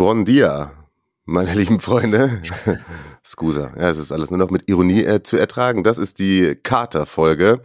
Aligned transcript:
Buon 0.00 0.24
dia, 0.24 0.72
meine 1.26 1.52
lieben 1.52 1.78
Freunde. 1.78 2.40
Scusa, 3.22 3.74
ja, 3.76 3.90
es 3.90 3.98
ist 3.98 4.12
alles 4.12 4.30
nur 4.30 4.38
noch 4.38 4.48
mit 4.48 4.66
Ironie 4.66 5.04
äh, 5.04 5.22
zu 5.22 5.36
ertragen. 5.36 5.84
Das 5.84 5.98
ist 5.98 6.18
die 6.18 6.54
Kater-Folge 6.54 7.60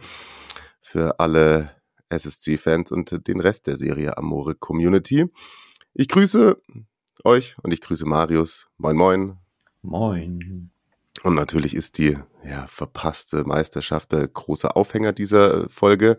für 0.82 1.18
alle 1.18 1.70
SSC-Fans 2.10 2.92
und 2.92 3.26
den 3.26 3.40
Rest 3.40 3.66
der 3.68 3.76
Serie 3.76 4.18
Amore 4.18 4.54
Community. 4.54 5.32
Ich 5.94 6.08
grüße 6.08 6.60
euch 7.24 7.56
und 7.62 7.72
ich 7.72 7.80
grüße 7.80 8.04
Marius. 8.04 8.68
Moin, 8.76 8.96
moin. 8.96 9.36
Moin. 9.80 10.70
Und 11.22 11.36
natürlich 11.36 11.74
ist 11.74 11.96
die 11.96 12.18
ja, 12.44 12.66
verpasste 12.66 13.44
Meisterschaft 13.44 14.12
der 14.12 14.28
große 14.28 14.76
Aufhänger 14.76 15.14
dieser 15.14 15.70
Folge. 15.70 16.18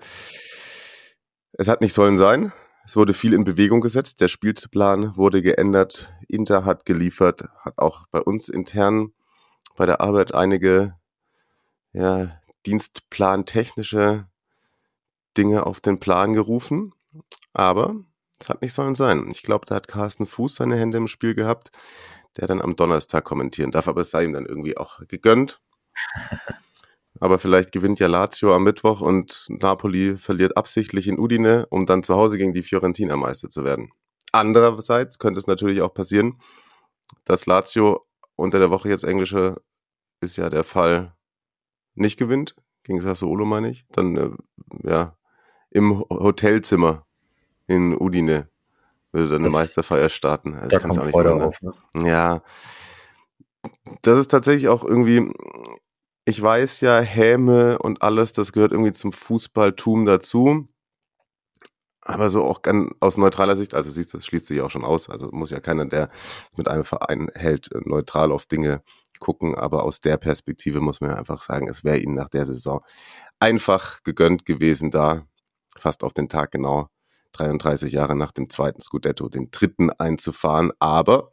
Es 1.52 1.68
hat 1.68 1.82
nicht 1.82 1.94
sollen 1.94 2.18
sein. 2.18 2.54
Es 2.88 2.96
wurde 2.96 3.14
viel 3.14 3.34
in 3.34 3.44
Bewegung 3.44 3.82
gesetzt. 3.82 4.22
Der 4.22 4.30
Spielplan 4.30 5.18
wurde 5.18 5.42
geändert. 5.42 6.10
Inter 6.30 6.64
hat 6.64 6.86
geliefert, 6.86 7.44
hat 7.60 7.78
auch 7.78 8.08
bei 8.12 8.22
uns 8.22 8.48
intern 8.48 9.12
bei 9.76 9.86
der 9.86 10.00
Arbeit 10.00 10.34
einige 10.34 10.96
ja, 11.92 12.40
dienstplantechnische 12.66 14.30
Dinge 15.36 15.66
auf 15.66 15.82
den 15.82 16.00
Plan 16.00 16.32
gerufen. 16.32 16.94
Aber 17.52 17.98
es 18.40 18.48
hat 18.48 18.62
nicht 18.62 18.72
sollen 18.72 18.96
sein. 18.96 19.28
Ich 19.32 19.44
glaube, 19.44 19.66
da 19.66 19.76
hat 19.76 19.90
Carsten 19.90 20.26
Fuß 20.26 20.56
seine 20.56 20.78
Hände 20.78 20.98
im 20.98 21.10
Spiel 21.10 21.36
gehabt, 21.36 21.72
der 22.38 22.48
dann 22.48 22.62
am 22.62 22.78
Donnerstag 22.78 23.26
kommentieren 23.26 23.72
darf. 23.72 23.90
Aber 23.90 24.00
es 24.00 24.12
sei 24.12 24.24
ihm 24.24 24.32
dann 24.32 24.46
irgendwie 24.46 24.78
auch 24.78 25.06
gegönnt. 25.10 25.60
Aber 27.20 27.40
vielleicht 27.40 27.72
gewinnt 27.72 28.00
ja 28.00 28.08
Lazio 28.08 28.56
am 28.56 28.64
Mittwoch 28.64 29.02
und 29.02 29.46
Napoli 29.50 30.18
verliert 30.18 30.56
absichtlich 30.56 31.08
in 31.08 31.20
Udine, 31.20 31.66
um 31.70 31.86
dann 31.86 32.04
zu 32.04 32.16
Hause 32.16 32.38
gegen 32.38 32.54
die 32.54 32.64
Fiorentina 32.64 33.16
Meister 33.16 33.50
zu 33.50 33.64
werden. 33.64 33.92
Andererseits 34.32 35.20
könnte 35.20 35.40
es 35.40 35.48
natürlich 35.48 35.82
auch 35.82 35.94
passieren, 35.94 36.40
dass 37.26 37.46
Lazio 37.46 38.06
unter 38.36 38.60
der 38.60 38.70
Woche 38.70 38.90
jetzt 38.90 39.04
englische 39.04 39.56
ist 40.22 40.38
ja 40.38 40.50
der 40.50 40.64
Fall 40.64 41.16
nicht 41.96 42.18
gewinnt, 42.18 42.56
gegen 42.84 43.02
Sassuolo 43.02 43.46
meine 43.46 43.70
ich, 43.70 43.86
dann 43.92 44.16
äh, 44.16 44.30
ja 44.84 45.18
im 45.70 46.00
Hotelzimmer 46.10 47.06
in 47.68 47.96
Udine 48.00 48.50
würde 49.12 49.30
dann 49.30 49.42
eine 49.42 49.52
Meisterfeier 49.52 50.10
starten. 50.10 50.56
Also 50.56 50.70
Da 50.70 50.80
kommt 50.80 50.98
auch 51.00 51.04
nicht 51.04 51.12
Freude 51.12 51.36
auf. 51.36 51.62
Ne? 51.62 51.74
Ja. 52.06 52.44
Das 54.02 54.18
ist 54.18 54.30
tatsächlich 54.30 54.70
auch 54.70 54.84
irgendwie, 54.84 55.32
ich 56.28 56.42
weiß 56.42 56.82
ja, 56.82 57.00
Häme 57.00 57.80
und 57.80 58.02
alles, 58.02 58.34
das 58.34 58.52
gehört 58.52 58.74
irgendwie 58.74 58.92
zum 58.92 59.14
Fußballtum 59.14 60.06
dazu. 60.06 60.68
Aber 62.02 62.30
so 62.30 62.44
auch 62.44 62.62
ganz 62.62 62.92
aus 63.00 63.16
neutraler 63.16 63.56
Sicht, 63.56 63.74
also 63.74 63.90
siehst 63.90 64.14
du, 64.14 64.18
das 64.18 64.26
schließt 64.26 64.46
sich 64.48 64.60
auch 64.60 64.70
schon 64.70 64.84
aus. 64.84 65.10
Also 65.10 65.30
muss 65.32 65.52
ja 65.52 65.62
keiner, 65.62 65.86
der 65.86 66.10
mit 66.58 66.68
einem 66.68 66.84
Verein 66.84 67.32
hält, 67.34 67.70
neutral 67.86 68.34
auf 68.34 68.46
Dinge 68.46 68.84
gucken. 69.20 69.56
Aber 69.56 69.84
aus 69.84 70.02
der 70.02 70.18
Perspektive 70.18 70.82
muss 70.82 71.00
man 71.00 71.12
ja 71.12 71.16
einfach 71.16 71.42
sagen, 71.42 71.70
es 71.70 71.86
wäre 71.86 71.98
ihnen 71.98 72.16
nach 72.16 72.28
der 72.28 72.46
Saison 72.46 72.84
einfach 73.40 74.04
gegönnt 74.04 74.46
gewesen, 74.46 74.92
da 74.92 75.26
fast 75.78 76.04
auf 76.04 76.12
den 76.12 76.28
Tag 76.28 76.52
genau 76.52 76.90
33 77.34 77.94
Jahre 77.94 78.18
nach 78.18 78.34
dem 78.34 78.50
zweiten 78.50 78.82
Scudetto 78.82 79.30
den 79.30 79.50
dritten 79.52 79.92
einzufahren. 79.92 80.74
Aber 80.80 81.32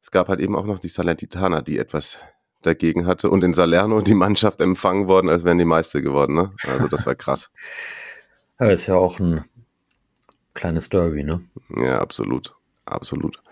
es 0.00 0.12
gab 0.12 0.28
halt 0.28 0.38
eben 0.38 0.54
auch 0.54 0.66
noch 0.66 0.78
die 0.78 0.88
Salernitana, 0.88 1.62
die 1.62 1.78
etwas 1.78 2.20
dagegen 2.62 3.06
hatte 3.06 3.30
und 3.30 3.44
in 3.44 3.54
Salerno 3.54 4.00
die 4.00 4.14
Mannschaft 4.14 4.60
empfangen 4.60 5.08
worden, 5.08 5.28
als 5.28 5.44
wären 5.44 5.58
die 5.58 5.64
Meister 5.64 6.00
geworden. 6.00 6.34
Ne? 6.34 6.52
Also 6.66 6.88
das 6.88 7.06
war 7.06 7.14
krass. 7.14 7.50
Ja, 8.58 8.68
ist 8.68 8.86
ja 8.86 8.94
auch 8.94 9.20
ein 9.20 9.44
kleines 10.54 10.88
Derby, 10.88 11.22
ne? 11.22 11.44
Ja, 11.76 11.98
absolut. 11.98 12.54
Absolut. 12.86 13.42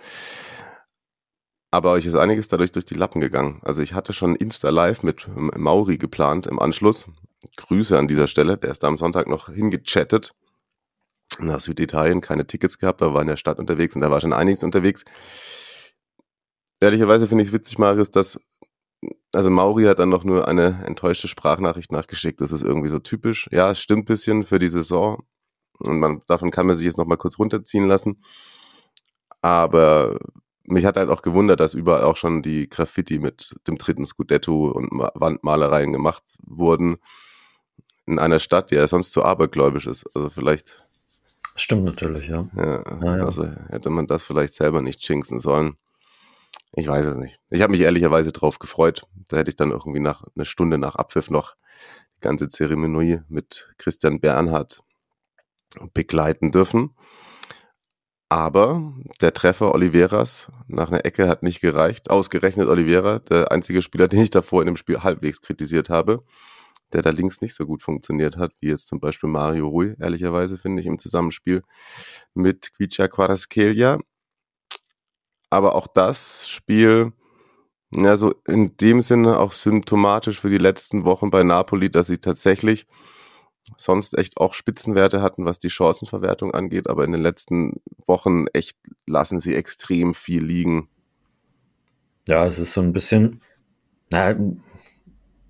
Aber 1.71 1.91
euch 1.91 2.07
ist 2.07 2.15
einiges 2.15 2.49
dadurch 2.49 2.73
durch 2.73 2.85
die 2.85 2.95
Lappen 2.95 3.21
gegangen. 3.21 3.61
Also 3.65 3.83
ich 3.83 3.95
hatte 3.95 4.13
schon 4.13 4.37
Insta 4.37 4.71
Live 4.71 5.03
mit 5.03 5.29
Mauri 5.35 5.99
geplant 5.99 6.47
im 6.47 6.59
Anschluss. 6.59 7.07
Grüße 7.57 7.99
an 7.99 8.09
dieser 8.09 8.29
Stelle. 8.29 8.57
Der 8.57 8.71
ist 8.71 8.83
da 8.83 8.87
am 8.87 8.97
Sonntag 8.97 9.27
noch 9.27 9.49
hingechattet. 9.49 10.35
Nach 11.41 11.61
Süditalien, 11.61 12.21
keine 12.21 12.47
Tickets 12.47 12.79
gehabt, 12.79 13.03
aber 13.03 13.15
war 13.15 13.23
in 13.23 13.29
der 13.29 13.37
Stadt 13.37 13.59
unterwegs 13.59 13.97
und 13.97 14.03
da 14.03 14.11
war 14.11 14.21
schon 14.21 14.33
einiges 14.33 14.63
unterwegs. 14.63 15.05
Ehrlicherweise 16.81 17.27
finde 17.27 17.43
ich 17.43 17.49
es 17.49 17.55
witzig, 17.55 17.79
Marius, 17.79 18.11
dass 18.11 18.39
also 19.35 19.51
Mauri 19.51 19.85
hat 19.85 19.99
dann 19.99 20.09
noch 20.09 20.25
nur 20.25 20.49
eine 20.49 20.83
enttäuschte 20.87 21.29
Sprachnachricht 21.29 21.93
nachgeschickt. 21.93 22.41
Das 22.41 22.53
ist 22.53 22.63
irgendwie 22.63 22.89
so 22.89 22.99
typisch. 22.99 23.49
Ja, 23.53 23.71
es 23.71 23.81
stimmt 23.81 24.03
ein 24.03 24.07
bisschen 24.07 24.45
für 24.45 24.59
die 24.59 24.69
Saison. 24.69 25.25
Und 25.79 25.99
man, 25.99 26.21
davon 26.27 26.51
kann 26.51 26.67
man 26.67 26.77
sich 26.77 26.87
jetzt 26.87 26.99
noch 26.99 27.07
mal 27.07 27.17
kurz 27.17 27.39
runterziehen 27.39 27.87
lassen. 27.87 28.23
Aber 29.43 30.19
mich 30.65 30.87
hat 30.87 30.97
halt 30.97 31.11
auch 31.11 31.23
gewundert, 31.23 31.61
dass 31.61 31.75
überall 31.75 32.05
auch 32.05 32.17
schon 32.17 32.43
die 32.43 32.69
Graffiti 32.69 33.19
mit 33.19 33.55
dem 33.67 33.77
dritten 33.77 34.07
Scudetto 34.07 34.69
und 34.69 34.93
Ma- 34.93 35.13
Wandmalereien 35.15 35.93
gemacht 35.93 36.25
wurden. 36.47 36.97
In 38.07 38.19
einer 38.19 38.39
Stadt, 38.39 38.71
die 38.71 38.75
ja 38.77 38.87
sonst 38.87 39.13
so 39.13 39.23
abergläubisch 39.23 39.87
ist. 39.87 40.07
Also 40.15 40.29
vielleicht, 40.31 40.87
Stimmt 41.57 41.85
natürlich, 41.85 42.29
ja. 42.29 42.49
ja, 42.57 42.83
Ja, 43.03 43.17
ja. 43.19 43.25
also 43.25 43.47
hätte 43.69 43.91
man 43.91 44.07
das 44.07 44.25
vielleicht 44.25 44.55
selber 44.55 44.83
nicht 44.83 45.07
jinxen 45.09 45.39
sollen. 45.39 45.77
Ich 46.77 46.89
weiß 46.89 47.07
es 47.07 47.17
nicht. 47.17 47.39
Ich 47.51 47.63
habe 47.63 47.71
mich 47.71 47.81
ehrlicherweise 47.81 48.33
drauf 48.33 48.59
gefreut. 48.59 49.07
Da 49.29 49.37
hätte 49.37 49.51
ich 49.51 49.57
dann 49.57 49.71
irgendwie 49.71 50.01
nach 50.01 50.25
eine 50.35 50.45
Stunde 50.45 50.77
nach 50.79 50.97
Abpfiff 50.97 51.31
noch 51.31 51.55
die 52.17 52.21
ganze 52.21 52.49
Zeremonie 52.49 53.21
mit 53.29 53.73
Christian 53.79 54.21
Bernhard 54.21 54.81
begleiten 55.93 56.51
dürfen. 56.51 56.97
Aber 58.29 58.93
der 59.21 59.33
Treffer 59.33 59.73
Oliveras 59.73 60.51
nach 60.67 60.89
einer 60.89 61.05
Ecke 61.05 61.29
hat 61.29 61.45
nicht 61.45 61.61
gereicht. 61.61 62.11
Ausgerechnet 62.11 62.67
Olivera, 62.67 63.21
der 63.21 63.53
einzige 63.53 63.81
Spieler, 63.81 64.09
den 64.09 64.23
ich 64.23 64.31
davor 64.31 64.63
in 64.63 64.67
dem 64.67 64.77
Spiel 64.77 65.03
halbwegs 65.05 65.41
kritisiert 65.41 65.91
habe, 65.91 66.25
der 66.93 67.03
da 67.03 67.11
links 67.11 67.41
nicht 67.41 67.55
so 67.55 67.67
gut 67.67 67.83
funktioniert 67.83 68.37
hat, 68.37 68.53
wie 68.61 68.69
jetzt 68.69 68.89
zum 68.89 68.99
Beispiel 68.99 69.29
Mario 69.29 69.69
Rui, 69.69 69.95
ehrlicherweise 70.01 70.59
finde 70.59 70.81
ich 70.81 70.87
im 70.87 70.99
Zusammenspiel 70.99 71.63
mit 72.35 72.73
Quicha 72.75 73.07
Quaraskelia. 73.07 73.99
Aber 75.55 75.77
auch 75.77 75.87
das 75.87 76.49
Spiel, 76.49 77.13
ja, 77.93 78.17
so 78.17 78.35
in 78.45 78.77
dem 78.79 79.01
Sinne 79.03 79.39
auch 79.39 79.53
symptomatisch 79.53 80.41
für 80.41 80.51
die 80.51 80.59
letzten 80.59 81.05
Wochen 81.05 81.31
bei 81.31 81.45
Napoli, 81.45 81.89
dass 81.91 82.09
sie 82.09 82.19
tatsächlich 82.19 82.89
sonst 83.77 84.19
echt 84.19 84.39
auch 84.39 84.53
Spitzenwerte 84.53 85.23
hatten, 85.23 85.45
was 85.45 85.61
die 85.61 85.71
Chancenverwertung 85.71 86.53
angeht, 86.53 86.89
aber 86.89 87.05
in 87.05 87.13
den 87.13 87.23
letzten 87.23 87.81
Wochen 88.05 88.49
echt 88.49 88.77
lassen 89.07 89.39
sie 89.39 89.55
extrem 89.55 90.13
viel 90.13 90.45
liegen. 90.45 90.89
Ja, 92.27 92.45
es 92.47 92.59
ist 92.59 92.73
so 92.73 92.81
ein 92.81 92.93
bisschen, 92.93 93.41
na, 94.11 94.35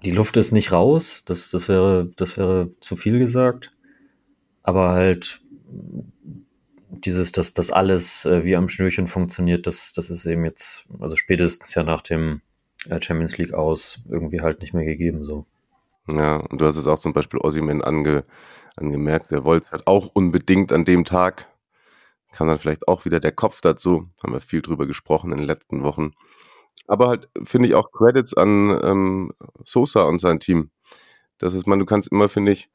die 0.05 0.11
Luft 0.11 0.37
ist 0.37 0.53
nicht 0.53 0.71
raus, 0.71 1.23
das, 1.25 1.49
das 1.49 1.67
wäre, 1.67 2.11
das 2.17 2.37
wäre 2.37 2.69
zu 2.81 2.95
viel 2.95 3.19
gesagt. 3.19 3.73
Aber 4.63 4.91
halt 4.91 5.41
dieses, 7.01 7.33
dass 7.33 7.55
das 7.55 7.71
alles 7.71 8.25
äh, 8.25 8.45
wie 8.45 8.57
am 8.57 8.69
Schnürchen 8.69 9.07
funktioniert, 9.07 9.67
das, 9.67 9.93
das 9.93 10.11
ist 10.11 10.27
eben 10.27 10.45
jetzt, 10.45 10.87
also 11.01 11.17
spätestens 11.17 11.75
ja 11.75 11.83
nach 11.83 12.03
dem 12.03 12.41
äh, 12.89 13.01
Champions 13.01 13.39
League 13.39 13.55
aus 13.55 14.01
irgendwie 14.09 14.41
halt 14.41 14.61
nicht 14.61 14.75
mehr 14.75 14.85
gegeben, 14.85 15.25
so. 15.25 15.47
Ja, 16.09 16.37
und 16.37 16.61
du 16.61 16.67
hast 16.67 16.77
es 16.77 16.87
auch 16.87 16.99
zum 16.99 17.13
Beispiel 17.13 17.41
Ossiman 17.41 17.83
ange, 17.83 18.25
angemerkt, 18.77 19.31
der 19.31 19.45
wollte 19.45 19.71
halt 19.71 19.87
auch 19.87 20.11
unbedingt 20.13 20.73
an 20.73 20.85
dem 20.85 21.05
Tag, 21.05 21.47
kam 22.33 22.49
dann 22.49 22.59
vielleicht 22.59 22.89
auch 22.89 23.05
wieder 23.05 23.21
der 23.21 23.33
Kopf 23.33 23.61
dazu, 23.61 24.09
haben 24.23 24.33
wir 24.33 24.41
viel 24.41 24.61
drüber 24.61 24.87
gesprochen 24.87 25.33
in 25.33 25.39
den 25.39 25.47
letzten 25.47 25.83
Wochen. 25.83 26.13
Aber 26.87 27.09
halt 27.09 27.29
finde 27.45 27.69
ich 27.69 27.75
auch 27.75 27.91
Credits 27.93 28.35
an 28.35 28.79
ähm, 28.83 29.33
Sosa 29.65 30.03
und 30.03 30.21
sein 30.21 30.41
Team. 30.41 30.71
Das 31.39 31.55
ist 31.55 31.67
man, 31.67 31.79
du 31.79 31.87
kannst 31.87 32.11
immer, 32.13 32.29
finde 32.29 32.53
ich, 32.53 32.69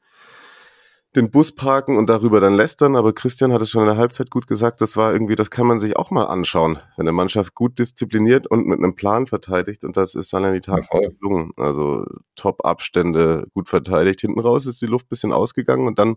den 1.16 1.30
Bus 1.30 1.52
parken 1.52 1.96
und 1.96 2.08
darüber 2.08 2.40
dann 2.40 2.54
lästern, 2.54 2.94
aber 2.94 3.12
Christian 3.12 3.52
hat 3.52 3.60
es 3.60 3.70
schon 3.70 3.82
in 3.82 3.88
der 3.88 3.96
Halbzeit 3.96 4.30
gut 4.30 4.46
gesagt, 4.46 4.80
das 4.80 4.96
war 4.96 5.12
irgendwie, 5.12 5.34
das 5.34 5.50
kann 5.50 5.66
man 5.66 5.80
sich 5.80 5.96
auch 5.96 6.12
mal 6.12 6.26
anschauen, 6.26 6.78
wenn 6.96 7.08
eine 7.08 7.12
Mannschaft 7.12 7.54
gut 7.54 7.80
diszipliniert 7.80 8.46
und 8.46 8.66
mit 8.66 8.78
einem 8.78 8.94
Plan 8.94 9.26
verteidigt 9.26 9.82
und 9.82 9.96
das 9.96 10.14
ist 10.14 10.30
Salernitana 10.30 10.82
Ja, 10.92 11.08
gelungen. 11.20 11.50
Also 11.56 12.04
Top-Abstände 12.36 13.48
gut 13.54 13.68
verteidigt. 13.68 14.20
Hinten 14.20 14.38
raus 14.38 14.66
ist 14.66 14.80
die 14.80 14.86
Luft 14.86 15.06
ein 15.06 15.10
bisschen 15.10 15.32
ausgegangen 15.32 15.88
und 15.88 15.98
dann 15.98 16.16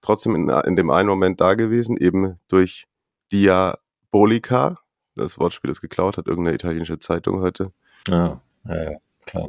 trotzdem 0.00 0.34
in, 0.34 0.48
in 0.48 0.76
dem 0.76 0.90
einen 0.90 1.08
Moment 1.08 1.40
da 1.42 1.52
gewesen, 1.54 1.98
eben 1.98 2.38
durch 2.48 2.86
Dia 3.32 3.78
Bolica. 4.10 4.78
Das 5.14 5.38
Wortspiel 5.38 5.70
ist 5.70 5.82
geklaut, 5.82 6.16
hat 6.16 6.26
irgendeine 6.26 6.54
italienische 6.54 6.98
Zeitung 7.00 7.40
heute 7.40 7.72
Ja, 8.08 8.40
ja, 8.64 8.92
ja 8.92 8.98
klar. 9.26 9.46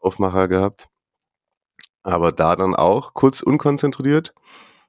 Aufmacher 0.00 0.48
gehabt. 0.48 0.88
Aber 2.02 2.32
da 2.32 2.56
dann 2.56 2.74
auch 2.74 3.14
kurz 3.14 3.42
unkonzentriert. 3.42 4.34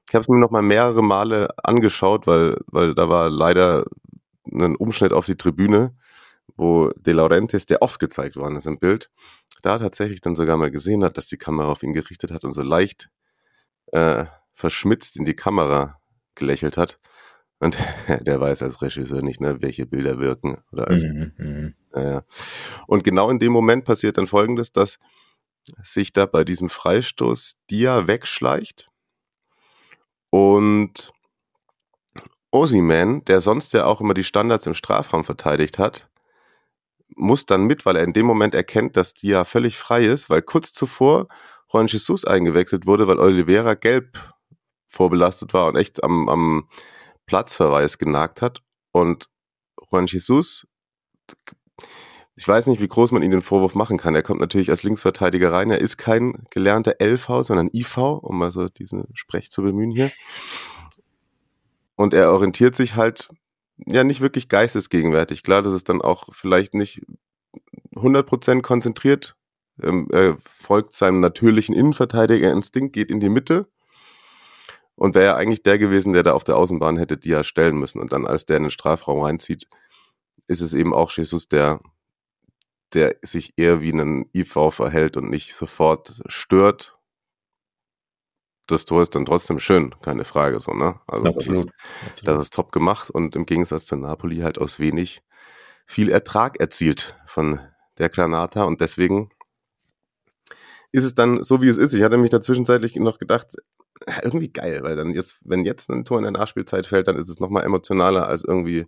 Ich 0.08 0.14
habe 0.14 0.22
es 0.22 0.28
mir 0.28 0.38
noch 0.38 0.50
mal 0.50 0.62
mehrere 0.62 1.02
Male 1.02 1.48
angeschaut, 1.62 2.26
weil, 2.26 2.58
weil 2.66 2.94
da 2.94 3.08
war 3.08 3.30
leider 3.30 3.84
ein 4.52 4.76
Umschnitt 4.76 5.12
auf 5.12 5.26
die 5.26 5.36
Tribüne, 5.36 5.94
wo 6.56 6.90
De 6.96 7.14
Laurentiis, 7.14 7.66
der 7.66 7.82
oft 7.82 7.98
gezeigt 7.98 8.36
worden 8.36 8.56
ist 8.56 8.66
im 8.66 8.78
Bild, 8.78 9.10
da 9.62 9.78
tatsächlich 9.78 10.20
dann 10.20 10.34
sogar 10.34 10.56
mal 10.56 10.70
gesehen 10.70 11.04
hat, 11.04 11.16
dass 11.16 11.26
die 11.26 11.38
Kamera 11.38 11.68
auf 11.68 11.82
ihn 11.82 11.92
gerichtet 11.92 12.30
hat 12.30 12.44
und 12.44 12.52
so 12.52 12.62
leicht 12.62 13.10
äh, 13.92 14.26
verschmitzt 14.52 15.16
in 15.16 15.24
die 15.24 15.34
Kamera 15.34 16.00
gelächelt 16.34 16.76
hat. 16.76 16.98
Und 17.60 17.78
der 18.20 18.40
weiß 18.40 18.62
als 18.62 18.82
Regisseur 18.82 19.22
nicht, 19.22 19.40
ne, 19.40 19.62
welche 19.62 19.86
Bilder 19.86 20.18
wirken. 20.18 20.58
Oder 20.72 20.88
als, 20.88 21.02
Mhm, 21.04 21.74
ja. 21.94 22.24
Und 22.86 23.04
genau 23.04 23.30
in 23.30 23.38
dem 23.38 23.52
Moment 23.52 23.84
passiert 23.84 24.18
dann 24.18 24.26
folgendes, 24.26 24.72
dass 24.72 24.98
sich 25.82 26.12
da 26.12 26.26
bei 26.26 26.44
diesem 26.44 26.68
Freistoß 26.68 27.56
Dia 27.70 28.06
wegschleicht 28.06 28.88
und 30.30 31.12
Osiman, 32.50 33.24
der 33.24 33.40
sonst 33.40 33.72
ja 33.72 33.84
auch 33.84 34.00
immer 34.00 34.14
die 34.14 34.24
Standards 34.24 34.66
im 34.66 34.74
Strafraum 34.74 35.24
verteidigt 35.24 35.78
hat, 35.78 36.08
muss 37.16 37.46
dann 37.46 37.64
mit, 37.64 37.84
weil 37.86 37.96
er 37.96 38.04
in 38.04 38.12
dem 38.12 38.26
Moment 38.26 38.54
erkennt, 38.54 38.96
dass 38.96 39.14
Dia 39.14 39.44
völlig 39.44 39.76
frei 39.76 40.04
ist, 40.04 40.30
weil 40.30 40.42
kurz 40.42 40.72
zuvor 40.72 41.28
Juan 41.72 41.86
Jesus 41.86 42.24
eingewechselt 42.24 42.86
wurde, 42.86 43.08
weil 43.08 43.18
Oliveira 43.18 43.74
gelb 43.74 44.34
vorbelastet 44.88 45.54
war 45.54 45.66
und 45.66 45.76
echt 45.76 46.02
am, 46.04 46.28
am 46.28 46.68
Platzverweis 47.26 47.98
genagt 47.98 48.42
hat. 48.42 48.62
Und 48.92 49.28
Juan 49.90 50.06
Jesus, 50.06 50.66
ich 52.36 52.46
weiß 52.48 52.66
nicht, 52.66 52.80
wie 52.80 52.88
groß 52.88 53.12
man 53.12 53.22
ihm 53.22 53.30
den 53.30 53.42
Vorwurf 53.42 53.74
machen 53.74 53.96
kann. 53.96 54.14
Er 54.14 54.22
kommt 54.22 54.40
natürlich 54.40 54.70
als 54.70 54.82
Linksverteidiger 54.82 55.52
rein. 55.52 55.70
Er 55.70 55.80
ist 55.80 55.96
kein 55.96 56.44
gelernter 56.50 56.96
LV, 56.98 57.42
sondern 57.42 57.70
IV, 57.72 57.96
um 57.98 58.38
mal 58.38 58.50
so 58.50 58.68
diesen 58.68 59.06
Sprech 59.14 59.50
zu 59.50 59.62
bemühen 59.62 59.92
hier. 59.92 60.10
Und 61.96 62.12
er 62.12 62.32
orientiert 62.32 62.74
sich 62.74 62.96
halt 62.96 63.28
ja 63.86 64.02
nicht 64.02 64.20
wirklich 64.20 64.48
geistesgegenwärtig. 64.48 65.44
Klar, 65.44 65.62
das 65.62 65.74
ist 65.74 65.88
dann 65.88 66.02
auch 66.02 66.28
vielleicht 66.32 66.74
nicht 66.74 67.02
100% 67.94 68.62
konzentriert. 68.62 69.36
Ähm, 69.80 70.08
er 70.10 70.36
folgt 70.40 70.94
seinem 70.94 71.20
natürlichen 71.20 71.74
Innenverteidigerinstinkt, 71.74 72.92
geht 72.92 73.10
in 73.10 73.20
die 73.20 73.28
Mitte 73.28 73.68
und 74.96 75.14
wäre 75.14 75.24
ja 75.24 75.36
eigentlich 75.36 75.62
der 75.62 75.78
gewesen, 75.78 76.12
der 76.12 76.22
da 76.22 76.32
auf 76.32 76.44
der 76.44 76.56
Außenbahn 76.56 76.96
hätte 76.96 77.16
die 77.16 77.30
ja 77.30 77.44
stellen 77.44 77.76
müssen. 77.76 78.00
Und 78.00 78.12
dann, 78.12 78.26
als 78.26 78.46
der 78.46 78.58
in 78.58 78.64
den 78.64 78.70
Strafraum 78.70 79.20
reinzieht, 79.20 79.66
ist 80.46 80.60
es 80.60 80.74
eben 80.74 80.94
auch 80.94 81.10
Jesus, 81.10 81.48
der, 81.48 81.80
der 82.94 83.16
sich 83.22 83.54
eher 83.56 83.80
wie 83.80 83.92
ein 83.92 84.30
IV 84.34 84.70
verhält 84.70 85.16
und 85.16 85.28
nicht 85.30 85.54
sofort 85.54 86.22
stört. 86.26 86.98
Das 88.66 88.86
Tor 88.86 89.02
ist 89.02 89.14
dann 89.14 89.26
trotzdem 89.26 89.58
schön, 89.58 89.94
keine 90.00 90.24
Frage, 90.24 90.58
so, 90.60 90.72
ne? 90.72 91.00
Also, 91.06 91.30
das 91.30 91.46
ist, 91.46 91.68
das 92.22 92.40
ist 92.40 92.54
top 92.54 92.72
gemacht 92.72 93.10
und 93.10 93.36
im 93.36 93.44
Gegensatz 93.44 93.84
zu 93.84 93.96
Napoli 93.96 94.38
halt 94.38 94.58
aus 94.58 94.78
wenig 94.78 95.22
viel 95.86 96.08
Ertrag 96.08 96.58
erzielt 96.60 97.14
von 97.26 97.60
der 97.98 98.08
Granata 98.08 98.64
und 98.64 98.80
deswegen 98.80 99.30
ist 100.92 101.04
es 101.04 101.14
dann 101.14 101.42
so, 101.42 101.60
wie 101.60 101.68
es 101.68 101.76
ist. 101.76 101.92
Ich 101.92 102.02
hatte 102.02 102.16
mich 102.16 102.30
da 102.30 102.40
zwischenzeitlich 102.40 102.94
noch 102.96 103.18
gedacht, 103.18 103.56
äh, 104.06 104.12
irgendwie 104.22 104.52
geil, 104.52 104.82
weil 104.82 104.96
dann 104.96 105.10
jetzt, 105.12 105.42
wenn 105.44 105.64
jetzt 105.64 105.90
ein 105.90 106.04
Tor 106.04 106.18
in 106.18 106.22
der 106.22 106.32
Nachspielzeit 106.32 106.86
fällt, 106.86 107.08
dann 107.08 107.16
ist 107.16 107.28
es 107.28 107.40
nochmal 107.40 107.64
emotionaler 107.64 108.26
als 108.28 108.44
irgendwie, 108.44 108.86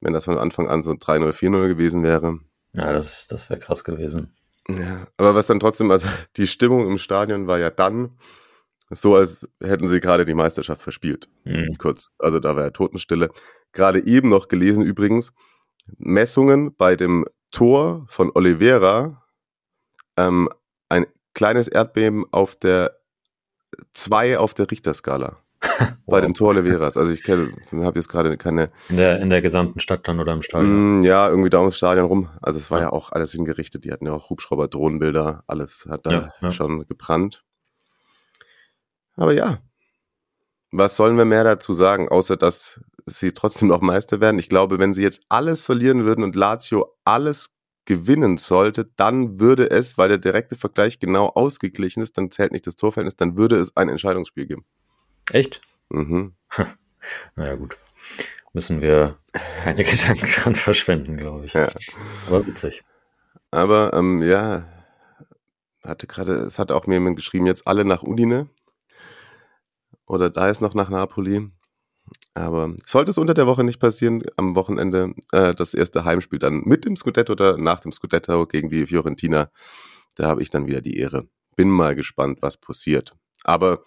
wenn 0.00 0.12
das 0.12 0.26
von 0.26 0.38
Anfang 0.38 0.68
an 0.68 0.82
so 0.82 0.92
3-0, 0.92 1.32
4-0 1.32 1.68
gewesen 1.68 2.02
wäre. 2.02 2.38
Ja, 2.72 2.92
das, 2.92 3.26
das 3.26 3.50
wäre 3.50 3.60
krass 3.60 3.84
gewesen. 3.84 4.34
Ja, 4.68 5.06
aber 5.16 5.34
was 5.34 5.46
dann 5.46 5.60
trotzdem, 5.60 5.90
also 5.90 6.06
die 6.36 6.46
Stimmung 6.46 6.86
im 6.86 6.98
Stadion 6.98 7.46
war 7.46 7.58
ja 7.58 7.70
dann 7.70 8.18
so, 8.90 9.16
als 9.16 9.48
hätten 9.62 9.88
sie 9.88 10.00
gerade 10.00 10.24
die 10.24 10.34
Meisterschaft 10.34 10.82
verspielt. 10.82 11.28
Mhm. 11.44 11.76
Kurz. 11.78 12.12
Also 12.18 12.40
da 12.40 12.56
war 12.56 12.64
ja 12.64 12.70
Totenstille. 12.70 13.30
Gerade 13.72 14.04
eben 14.06 14.30
noch 14.30 14.48
gelesen 14.48 14.82
übrigens, 14.82 15.32
Messungen 15.98 16.74
bei 16.74 16.96
dem 16.96 17.26
Tor 17.50 18.06
von 18.08 18.30
Oliveira, 18.34 19.22
ähm, 20.16 20.48
ein 20.88 21.06
kleines 21.34 21.68
Erdbeben 21.68 22.24
auf 22.30 22.56
der 22.56 22.98
2 23.94 24.38
auf 24.38 24.54
der 24.54 24.70
Richterskala. 24.70 25.38
Bei 26.06 26.16
Wow. 26.16 26.20
dem 26.22 26.34
Tor 26.34 26.48
Oliveras. 26.48 26.96
Also 26.96 27.12
ich 27.12 27.22
habe 27.28 27.92
jetzt 27.94 28.08
gerade 28.08 28.36
keine 28.36 28.70
In 28.88 28.96
der, 28.96 29.20
in 29.20 29.30
der 29.30 29.42
gesamten 29.42 29.78
Stadt 29.80 30.06
dann 30.08 30.18
oder 30.20 30.32
im 30.32 30.42
Stadion. 30.42 31.00
Mm, 31.00 31.02
ja, 31.02 31.28
irgendwie 31.28 31.50
da 31.50 31.60
ums 31.60 31.76
Stadion 31.76 32.06
rum. 32.06 32.28
Also 32.42 32.58
es 32.58 32.70
war 32.70 32.80
ja 32.80 32.90
auch 32.92 33.12
alles 33.12 33.32
hingerichtet. 33.32 33.84
Die 33.84 33.92
hatten 33.92 34.06
ja 34.06 34.12
auch 34.12 34.30
Hubschrauber, 34.30 34.68
Drohnenbilder, 34.68 35.44
alles 35.46 35.86
hat 35.88 36.06
da 36.06 36.10
Ja, 36.10 36.32
ja. 36.40 36.50
schon 36.52 36.86
gebrannt. 36.86 37.44
Aber 39.16 39.32
ja, 39.32 39.58
was 40.70 40.96
sollen 40.96 41.16
wir 41.16 41.24
mehr 41.24 41.44
dazu 41.44 41.72
sagen, 41.72 42.08
außer 42.08 42.36
dass 42.36 42.80
sie 43.06 43.32
trotzdem 43.32 43.68
noch 43.68 43.80
Meister 43.80 44.20
werden? 44.20 44.38
Ich 44.38 44.48
glaube, 44.48 44.78
wenn 44.78 44.94
sie 44.94 45.02
jetzt 45.02 45.22
alles 45.28 45.62
verlieren 45.62 46.04
würden 46.04 46.24
und 46.24 46.36
Lazio 46.36 46.94
alles 47.04 47.50
gewinnen 47.84 48.36
sollte, 48.36 48.84
dann 48.96 49.40
würde 49.40 49.70
es, 49.70 49.96
weil 49.96 50.08
der 50.10 50.18
direkte 50.18 50.56
Vergleich 50.56 50.98
genau 51.00 51.28
ausgeglichen 51.28 52.02
ist, 52.02 52.18
dann 52.18 52.30
zählt 52.30 52.52
nicht 52.52 52.66
das 52.66 52.76
Torverhältnis, 52.76 53.16
dann 53.16 53.36
würde 53.38 53.56
es 53.56 53.74
ein 53.76 53.88
Entscheidungsspiel 53.88 54.46
geben. 54.46 54.64
Echt? 55.32 55.60
Mhm. 55.90 56.34
Naja, 57.36 57.54
gut. 57.54 57.78
Müssen 58.52 58.82
wir 58.82 59.16
keine 59.32 59.84
Gedanken 59.84 60.26
dran 60.26 60.54
verschwenden, 60.54 61.16
glaube 61.16 61.46
ich. 61.46 61.52
Ja. 61.54 61.70
Aber 62.26 62.46
witzig. 62.46 62.82
Aber 63.50 63.94
ähm, 63.94 64.20
ja, 64.22 64.68
hatte 65.84 66.06
gerade, 66.06 66.40
es 66.40 66.58
hat 66.58 66.72
auch 66.72 66.86
mir 66.86 66.94
jemand 66.94 67.16
geschrieben, 67.16 67.46
jetzt 67.46 67.66
alle 67.66 67.84
nach 67.84 68.02
Udine. 68.02 68.48
Oder 70.06 70.28
da 70.28 70.48
ist 70.48 70.60
noch 70.60 70.74
nach 70.74 70.90
Napoli. 70.90 71.50
Aber 72.34 72.74
sollte 72.86 73.10
es 73.10 73.18
unter 73.18 73.34
der 73.34 73.46
Woche 73.46 73.64
nicht 73.64 73.80
passieren, 73.80 74.22
am 74.36 74.54
Wochenende 74.54 75.14
äh, 75.32 75.54
das 75.54 75.74
erste 75.74 76.04
Heimspiel 76.04 76.38
dann 76.38 76.62
mit 76.64 76.84
dem 76.84 76.96
Scudetto 76.96 77.32
oder 77.32 77.56
nach 77.56 77.80
dem 77.80 77.92
Scudetto 77.92 78.46
gegen 78.46 78.70
die 78.70 78.86
Fiorentina, 78.86 79.50
da 80.14 80.26
habe 80.26 80.42
ich 80.42 80.50
dann 80.50 80.66
wieder 80.66 80.80
die 80.80 80.98
Ehre. 80.98 81.28
Bin 81.56 81.70
mal 81.70 81.94
gespannt, 81.94 82.42
was 82.42 82.56
passiert. 82.56 83.16
Aber 83.44 83.82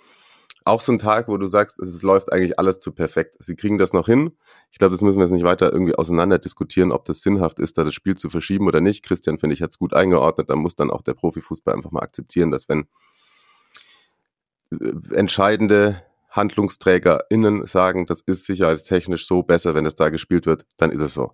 auch 0.64 0.82
so 0.82 0.92
ein 0.92 1.00
Tag, 1.00 1.28
wo 1.28 1.38
du 1.38 1.48
sagst, 1.48 1.80
es 1.80 2.04
läuft 2.04 2.32
eigentlich 2.32 2.60
alles 2.60 2.80
zu 2.80 2.92
perfekt. 2.92 3.36
Sie 3.40 3.56
kriegen 3.56 3.78
das 3.78 3.94
noch 3.94 4.06
hin. 4.06 4.38
Ich 4.72 4.78
glaube, 4.78 4.92
das 4.92 5.02
müssen 5.02 5.18
wir 5.18 5.24
jetzt 5.24 5.32
nicht 5.32 5.44
weiter 5.44 5.72
irgendwie 5.72 5.96
auseinander 5.96 6.38
diskutieren, 6.38 6.92
ob 6.92 7.06
das 7.06 7.22
sinnhaft 7.22 7.60
ist, 7.60 7.78
da 7.78 7.84
das 7.84 7.94
Spiel 7.94 8.16
zu 8.16 8.30
verschieben 8.30 8.68
oder 8.68 8.82
nicht. 8.82 9.04
Christian, 9.04 9.40
finde 9.40 9.56
ich, 9.56 9.62
hat 9.62 9.72
es 9.72 9.80
gut 9.80 9.94
eingeordnet. 9.94 10.50
Da 10.50 10.56
muss 10.56 10.76
dann 10.76 10.92
auch 10.92 11.02
der 11.02 11.14
Profifußball 11.14 11.74
einfach 11.74 11.92
mal 11.92 12.02
akzeptieren, 12.02 12.52
dass 12.52 12.70
wenn 12.70 12.88
äh, 14.72 15.16
entscheidende 15.16 16.04
HandlungsträgerInnen 16.30 17.66
sagen, 17.66 18.06
das 18.06 18.22
ist 18.22 18.46
sicherheitstechnisch 18.46 19.28
so 19.28 19.44
besser, 19.44 19.76
wenn 19.76 19.86
es 19.86 19.96
da 19.96 20.10
gespielt 20.10 20.46
wird, 20.46 20.66
dann 20.78 20.92
ist 20.92 21.02
es 21.02 21.14
so. 21.14 21.34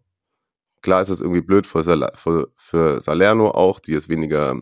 Klar 0.82 1.02
ist 1.02 1.10
es 1.10 1.22
irgendwie 1.22 1.42
blöd 1.42 1.68
für, 1.68 1.84
Sal 1.84 2.12
für, 2.16 2.52
für 2.56 3.02
Salerno 3.02 3.52
auch, 3.52 3.80
die 3.80 3.92
jetzt 3.92 4.10
weniger 4.10 4.60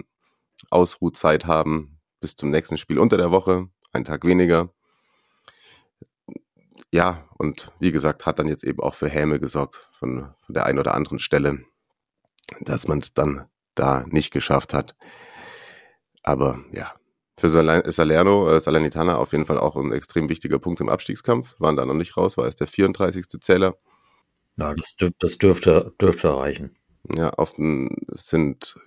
Ausruhzeit 0.69 1.45
haben 1.45 2.00
bis 2.19 2.36
zum 2.36 2.50
nächsten 2.50 2.77
Spiel 2.77 3.00
unter 3.00 3.17
der 3.17 3.31
Woche, 3.31 3.69
einen 3.95 4.05
Tag 4.05 4.25
weniger. 4.25 4.69
Ja, 6.91 7.27
und 7.37 7.71
wie 7.79 7.91
gesagt, 7.91 8.25
hat 8.25 8.39
dann 8.39 8.47
jetzt 8.47 8.63
eben 8.63 8.79
auch 8.79 8.95
für 8.95 9.09
Häme 9.09 9.39
gesorgt 9.39 9.89
von, 9.99 10.29
von 10.45 10.53
der 10.53 10.65
einen 10.65 10.79
oder 10.79 10.93
anderen 10.93 11.19
Stelle, 11.19 11.65
dass 12.61 12.87
man 12.87 12.99
es 12.99 13.13
dann 13.13 13.47
da 13.73 14.05
nicht 14.07 14.31
geschafft 14.31 14.73
hat. 14.73 14.95
Aber 16.23 16.59
ja, 16.71 16.93
für 17.37 17.49
Sal 17.49 17.91
Salerno, 17.91 18.49
äh, 18.49 18.59
Salernitana 18.59 19.17
auf 19.17 19.33
jeden 19.33 19.45
Fall 19.45 19.59
auch 19.59 19.75
ein 19.75 19.91
extrem 19.91 20.29
wichtiger 20.29 20.59
Punkt 20.59 20.79
im 20.79 20.89
Abstiegskampf. 20.89 21.59
Waren 21.59 21.75
da 21.75 21.85
noch 21.85 21.93
nicht 21.93 22.15
raus, 22.15 22.37
war 22.37 22.45
es 22.45 22.55
der 22.55 22.67
34. 22.67 23.27
Zähler. 23.41 23.75
Ja, 24.57 24.73
das, 24.73 24.95
das 25.19 25.37
dürfte, 25.37 25.93
dürfte 25.99 26.29
erreichen. 26.29 26.77
Ja, 27.13 27.31
den 27.57 27.89
sind 28.07 28.79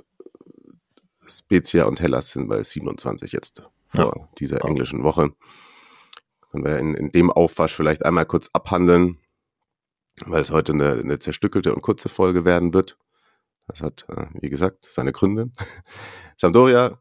Spezia 1.26 1.84
und 1.84 2.00
Hellas 2.00 2.30
sind 2.30 2.48
bei 2.48 2.62
27 2.62 3.32
jetzt 3.32 3.62
vor 3.88 4.28
dieser 4.38 4.58
Ja. 4.58 4.68
englischen 4.68 5.02
Woche. 5.02 5.32
Können 6.50 6.64
wir 6.64 6.78
in, 6.78 6.94
in 6.94 7.10
dem 7.12 7.30
Aufwasch 7.30 7.74
vielleicht 7.74 8.04
einmal 8.04 8.24
kurz 8.26 8.48
abhandeln, 8.52 9.18
weil 10.26 10.42
es 10.42 10.50
heute 10.50 10.72
eine, 10.72 10.92
eine 10.92 11.18
zerstückelte 11.18 11.74
und 11.74 11.82
kurze 11.82 12.08
Folge 12.08 12.44
werden 12.44 12.72
wird. 12.72 12.96
Das 13.66 13.82
hat, 13.82 14.06
äh, 14.08 14.26
wie 14.40 14.48
gesagt, 14.48 14.84
seine 14.86 15.12
Gründe. 15.12 15.50
Sampdoria 16.36 16.98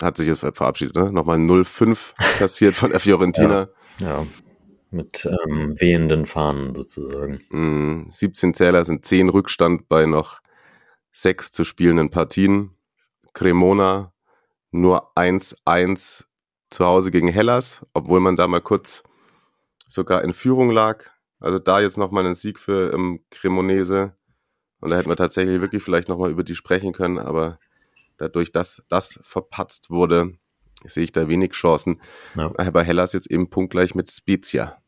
hat 0.00 0.16
sich 0.16 0.26
jetzt 0.26 0.40
verabschiedet, 0.40 0.96
ne? 0.96 1.12
Nochmal 1.12 1.38
0-5 1.38 2.14
kassiert 2.38 2.74
von 2.74 2.90
der 2.90 3.00
Fiorentina. 3.00 3.68
Ja. 4.00 4.26
Mit 4.90 5.26
ähm, 5.26 5.78
wehenden 5.80 6.26
Fahnen 6.26 6.74
sozusagen. 6.74 7.40
Mm, 7.50 8.10
17 8.10 8.52
Zähler 8.54 8.84
sind 8.84 9.04
10 9.04 9.28
Rückstand 9.30 9.88
bei 9.88 10.06
noch 10.06 10.40
6 11.12 11.50
zu 11.52 11.64
spielenden 11.64 12.10
Partien. 12.10 12.76
Cremona 13.32 14.11
nur 14.72 15.16
1-1 15.16 16.24
zu 16.70 16.84
Hause 16.84 17.10
gegen 17.10 17.28
Hellas, 17.28 17.86
obwohl 17.92 18.20
man 18.20 18.36
da 18.36 18.48
mal 18.48 18.60
kurz 18.60 19.02
sogar 19.88 20.24
in 20.24 20.32
Führung 20.32 20.70
lag. 20.70 21.10
Also 21.38 21.58
da 21.58 21.80
jetzt 21.80 21.98
nochmal 21.98 22.24
einen 22.24 22.34
Sieg 22.34 22.58
für 22.58 22.92
ähm, 22.92 23.20
Cremonese. 23.30 24.16
Und 24.80 24.90
da 24.90 24.96
hätten 24.96 25.10
wir 25.10 25.16
tatsächlich 25.16 25.60
wirklich 25.60 25.82
vielleicht 25.82 26.08
nochmal 26.08 26.30
über 26.30 26.42
die 26.42 26.54
sprechen 26.54 26.92
können, 26.92 27.18
aber 27.18 27.58
dadurch, 28.16 28.50
dass 28.50 28.82
das 28.88 29.20
verpatzt 29.22 29.90
wurde, 29.90 30.32
sehe 30.84 31.04
ich 31.04 31.12
da 31.12 31.28
wenig 31.28 31.52
Chancen. 31.52 32.00
Ja. 32.34 32.52
Aber 32.56 32.82
Hellas 32.82 33.12
jetzt 33.12 33.30
eben 33.30 33.50
punktgleich 33.50 33.94
mit 33.94 34.10
Spezia. 34.10 34.78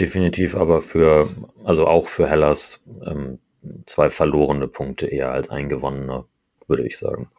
Definitiv, 0.00 0.56
aber 0.56 0.80
für, 0.80 1.28
also 1.64 1.86
auch 1.86 2.08
für 2.08 2.26
Hellas 2.26 2.82
ähm, 3.06 3.38
zwei 3.86 4.08
verlorene 4.08 4.68
Punkte 4.68 5.06
eher 5.06 5.32
als 5.32 5.50
ein 5.50 5.68
gewonnener, 5.68 6.26
würde 6.66 6.86
ich 6.86 6.96
sagen. 6.96 7.30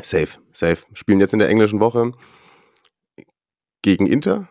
Safe, 0.00 0.38
safe. 0.52 0.86
Spielen 0.94 1.20
jetzt 1.20 1.32
in 1.32 1.38
der 1.38 1.48
englischen 1.48 1.80
Woche 1.80 2.12
gegen 3.82 4.06
Inter 4.06 4.48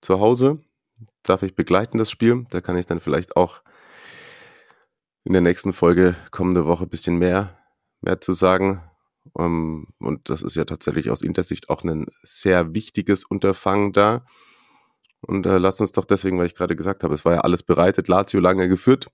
zu 0.00 0.20
Hause. 0.20 0.60
Darf 1.22 1.42
ich 1.42 1.54
begleiten 1.54 1.98
das 1.98 2.10
Spiel? 2.10 2.46
Da 2.50 2.60
kann 2.60 2.76
ich 2.76 2.86
dann 2.86 3.00
vielleicht 3.00 3.36
auch 3.36 3.62
in 5.24 5.32
der 5.32 5.42
nächsten 5.42 5.72
Folge 5.72 6.16
kommende 6.30 6.66
Woche 6.66 6.84
ein 6.84 6.90
bisschen 6.90 7.16
mehr, 7.16 7.58
mehr 8.00 8.20
zu 8.20 8.32
sagen. 8.32 8.82
Um, 9.32 9.44
ähm, 9.44 9.86
und 9.98 10.28
das 10.30 10.42
ist 10.42 10.54
ja 10.54 10.64
tatsächlich 10.64 11.10
aus 11.10 11.22
Intersicht 11.22 11.68
auch 11.68 11.82
ein 11.82 12.06
sehr 12.22 12.74
wichtiges 12.74 13.24
Unterfangen 13.24 13.92
da. 13.92 14.24
Und 15.20 15.46
äh, 15.46 15.58
lasst 15.58 15.80
uns 15.80 15.92
doch 15.92 16.04
deswegen, 16.04 16.38
weil 16.38 16.46
ich 16.46 16.54
gerade 16.54 16.76
gesagt 16.76 17.02
habe, 17.02 17.14
es 17.14 17.24
war 17.24 17.34
ja 17.34 17.40
alles 17.40 17.64
bereitet, 17.64 18.06
Lazio 18.06 18.38
lange 18.38 18.68
geführt 18.68 19.08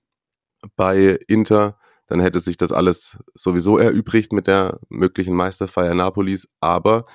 bei 0.75 1.19
Inter, 1.27 1.77
dann 2.07 2.19
hätte 2.19 2.39
sich 2.39 2.57
das 2.57 2.71
alles 2.71 3.17
sowieso 3.33 3.77
erübrigt 3.77 4.33
mit 4.33 4.47
der 4.47 4.79
möglichen 4.89 5.35
Meisterfeier 5.35 5.93
Napolis. 5.93 6.47
Aber 6.59 7.05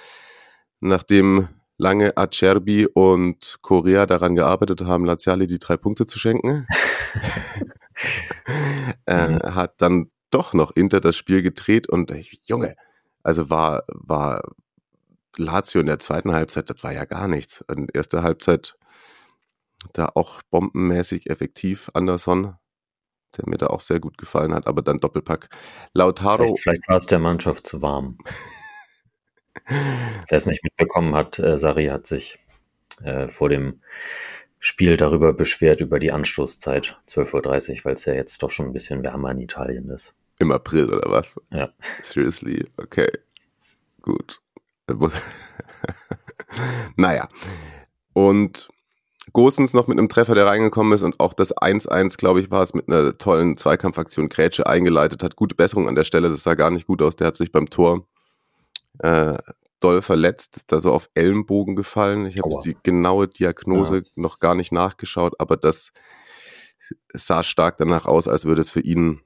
nachdem 0.81 1.49
lange 1.77 2.17
Acerbi 2.17 2.87
und 2.87 3.59
Korea 3.63 4.07
daran 4.07 4.35
gearbeitet 4.35 4.83
haben, 4.83 5.05
Laziali 5.05 5.47
die 5.47 5.59
drei 5.59 5.77
Punkte 5.77 6.07
zu 6.07 6.19
schenken, 6.19 6.67
äh, 9.07 9.29
mhm. 9.29 9.55
hat 9.55 9.81
dann 9.81 10.11
doch 10.31 10.53
noch 10.53 10.73
Inter 10.73 11.01
das 11.01 11.17
Spiel 11.17 11.43
gedreht 11.43 11.89
und 11.89 12.11
äh, 12.11 12.25
Junge, 12.43 12.75
also 13.23 13.51
war, 13.51 13.85
war 13.89 14.43
Lazio 15.37 15.81
in 15.81 15.87
der 15.87 15.99
zweiten 15.99 16.33
Halbzeit, 16.33 16.69
das 16.69 16.83
war 16.83 16.93
ja 16.93 17.05
gar 17.05 17.29
nichts. 17.29 17.65
In 17.75 17.87
der 17.87 17.95
ersten 17.95 18.23
Halbzeit 18.23 18.77
da 19.93 20.11
auch 20.15 20.43
bombenmäßig 20.51 21.31
effektiv. 21.31 21.91
Anderson, 21.95 22.57
der 23.37 23.49
mir 23.49 23.59
da 23.59 23.69
auch 23.69 23.81
sehr 23.81 24.01
gut 24.01 24.19
gefallen 24.19 24.55
hat, 24.55 24.67
aber 24.67 24.83
dann 24.83 25.01
Doppelpack. 25.01 25.49
Lautaro. 25.93 26.45
Vielleicht, 26.45 26.63
vielleicht 26.63 26.89
war 26.89 26.97
es 26.97 27.07
der 27.07 27.19
Mannschaft 27.19 27.67
zu 27.67 27.83
warm. 27.83 28.19
Wer 29.67 30.37
es 30.37 30.47
nicht 30.47 30.65
mitbekommen 30.65 31.15
hat, 31.15 31.39
äh, 31.39 31.59
Sari 31.59 31.87
hat 31.87 32.07
sich 32.07 32.39
äh, 33.03 33.29
vor 33.29 33.49
dem 33.49 33.81
Spiel 34.61 34.97
darüber 34.97 35.33
beschwert, 35.33 35.81
über 35.81 35.99
die 35.99 36.11
Anstoßzeit 36.11 36.99
12.30 37.09 37.79
Uhr, 37.79 37.85
weil 37.85 37.95
es 37.95 38.05
ja 38.05 38.15
jetzt 38.15 38.43
doch 38.43 38.51
schon 38.51 38.67
ein 38.67 38.73
bisschen 38.73 39.05
wärmer 39.05 39.31
in 39.31 39.39
Italien 39.39 39.89
ist. 39.91 40.15
Im 40.41 40.53
April 40.53 40.93
oder 40.93 41.11
was? 41.11 41.37
Ja. 41.51 41.71
Seriously, 42.03 42.67
okay. 42.77 43.11
Gut. 44.03 44.41
naja. 46.97 47.29
Und 48.13 48.69
Gosens 49.33 49.73
noch 49.73 49.87
mit 49.87 49.99
einem 49.99 50.09
Treffer, 50.09 50.35
der 50.35 50.47
reingekommen 50.47 50.93
ist 50.93 51.03
und 51.03 51.21
auch 51.21 51.35
das 51.35 51.57
1-1, 51.57 52.17
glaube 52.17 52.41
ich, 52.41 52.51
war 52.51 52.63
es 52.63 52.75
mit 52.75 52.89
einer 52.89 53.17
tollen 53.19 53.57
Zweikampfaktion 53.57 54.29
Grätsche 54.29 54.67
eingeleitet 54.67 55.23
hat. 55.23 55.37
Gute 55.37 55.55
Besserung 55.55 55.89
an 55.89 55.95
der 55.95 56.05
Stelle, 56.05 56.31
das 56.31 56.43
sah 56.43 56.55
gar 56.55 56.71
nicht 56.71 56.87
gut 56.87 57.03
aus. 57.03 57.17
Der 57.17 57.27
hat 57.27 57.37
sich 57.37 57.53
beim 57.53 57.71
Tor 57.71 58.07
äh, 59.01 59.37
doll 59.81 60.03
verletzt, 60.03 60.57
ist 60.57 60.73
da 60.73 60.81
so 60.81 60.93
auf 60.93 61.09
Ellenbogen 61.15 61.77
gefallen. 61.77 62.27
Ich 62.27 62.39
habe 62.39 62.55
die 62.65 62.77
genaue 62.83 63.29
Diagnose 63.29 63.99
ja. 63.99 64.03
noch 64.17 64.41
gar 64.41 64.55
nicht 64.55 64.73
nachgeschaut, 64.73 65.35
aber 65.39 65.57
das 65.57 65.93
sah 67.13 67.43
stark 67.43 67.77
danach 67.79 68.07
aus, 68.07 68.29
als 68.29 68.45
würde 68.45 68.61
es 68.61 68.71
für 68.71 68.81
ihn 68.81 69.21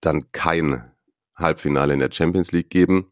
dann 0.00 0.30
kein 0.32 0.90
Halbfinale 1.36 1.94
in 1.94 2.00
der 2.00 2.12
Champions 2.12 2.52
League 2.52 2.70
geben. 2.70 3.10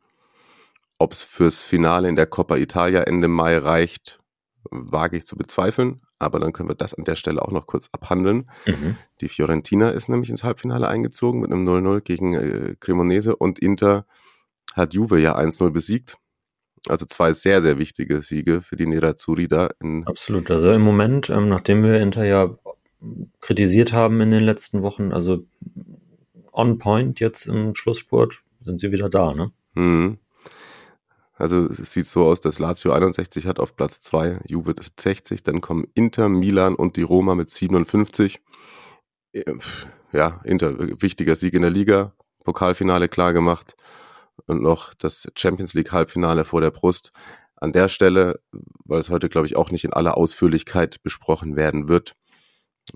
Ob 0.99 1.13
es 1.13 1.23
fürs 1.23 1.61
Finale 1.61 2.09
in 2.09 2.17
der 2.17 2.27
Coppa 2.27 2.57
Italia 2.57 3.03
Ende 3.03 3.29
Mai 3.29 3.57
reicht, 3.59 4.22
wage 4.71 5.17
ich 5.17 5.27
zu 5.27 5.37
bezweifeln, 5.37 6.03
aber 6.19 6.41
dann 6.41 6.53
können 6.53 6.69
wir 6.69 6.75
das 6.75 6.95
an 6.95 7.05
der 7.05 7.17
Stelle 7.17 7.43
auch 7.43 7.51
noch 7.51 7.67
kurz 7.67 7.89
abhandeln. 7.93 8.51
Mhm. 8.67 8.97
Die 9.21 9.29
Fiorentina 9.29 9.91
ist 9.91 10.09
nämlich 10.09 10.31
ins 10.31 10.45
Halbfinale 10.45 10.89
eingezogen 10.89 11.41
mit 11.41 11.53
einem 11.53 11.69
0-0 11.69 12.01
gegen 12.01 12.35
äh, 12.35 12.77
Cremonese 12.79 13.37
und 13.37 13.59
Inter 13.59 14.07
hat 14.75 14.95
Juve 14.95 15.21
ja 15.21 15.37
1-0 15.37 15.71
besiegt. 15.71 16.17
Also 16.89 17.07
zwei 17.07 17.33
sehr, 17.33 17.63
sehr 17.63 17.79
wichtige 17.79 18.23
Siege 18.23 18.61
für 18.61 18.77
die 18.77 18.87
Nerazzurri 18.87 19.47
da. 19.47 19.71
Absolut. 20.05 20.51
Also 20.51 20.73
im 20.73 20.83
Moment, 20.83 21.31
ähm, 21.31 21.49
nachdem 21.49 21.85
wir 21.85 22.01
Inter 22.01 22.25
ja 22.25 22.57
kritisiert 23.41 23.93
haben 23.93 24.21
in 24.21 24.31
den 24.31 24.43
letzten 24.43 24.83
Wochen, 24.83 25.13
also 25.13 25.45
on 26.53 26.79
point 26.79 27.21
jetzt 27.21 27.47
im 27.47 27.75
Schlussspurt, 27.75 28.43
sind 28.61 28.81
sie 28.81 28.93
wieder 28.93 29.09
da, 29.09 29.33
ne? 29.35 29.53
Mhm. 29.75 30.19
Also 31.43 31.67
es 31.67 31.93
sieht 31.93 32.07
so 32.07 32.25
aus, 32.25 32.39
dass 32.39 32.61
Lazio 32.61 32.93
61 32.93 33.49
hat 33.49 33.59
auf 33.59 33.75
Platz 33.75 34.01
2, 34.01 34.43
Juve 34.47 34.77
60, 34.97 35.43
dann 35.43 35.61
kommen 35.61 35.89
Inter, 35.93 36.29
Milan 36.29 36.77
und 36.77 36.97
die 36.97 37.03
Roma 37.03 37.35
mit 37.35 37.51
57. 37.51 38.41
Äh, 39.33 39.55
ja, 40.13 40.41
Inter, 40.45 41.03
wichtiger 41.03 41.35
Sieg 41.35 41.55
in 41.55 41.63
der 41.63 41.73
Liga, 41.73 42.13
Pokalfinale 42.45 43.09
klar 43.09 43.33
gemacht 43.33 43.75
und 44.47 44.63
noch 44.63 44.95
das 44.95 45.27
Champions 45.35 45.75
League 45.75 45.91
Halbfinale 45.91 46.45
vor 46.45 46.61
der 46.61 46.71
Brust. 46.71 47.11
An 47.57 47.73
der 47.73 47.89
Stelle, 47.89 48.39
weil 48.85 49.01
es 49.01 49.11
heute, 49.11 49.29
glaube 49.29 49.49
ich, 49.49 49.57
auch 49.57 49.73
nicht 49.73 49.83
in 49.83 49.93
aller 49.93 50.17
Ausführlichkeit 50.17 51.03
besprochen 51.03 51.57
werden 51.57 51.89
wird, 51.89 52.15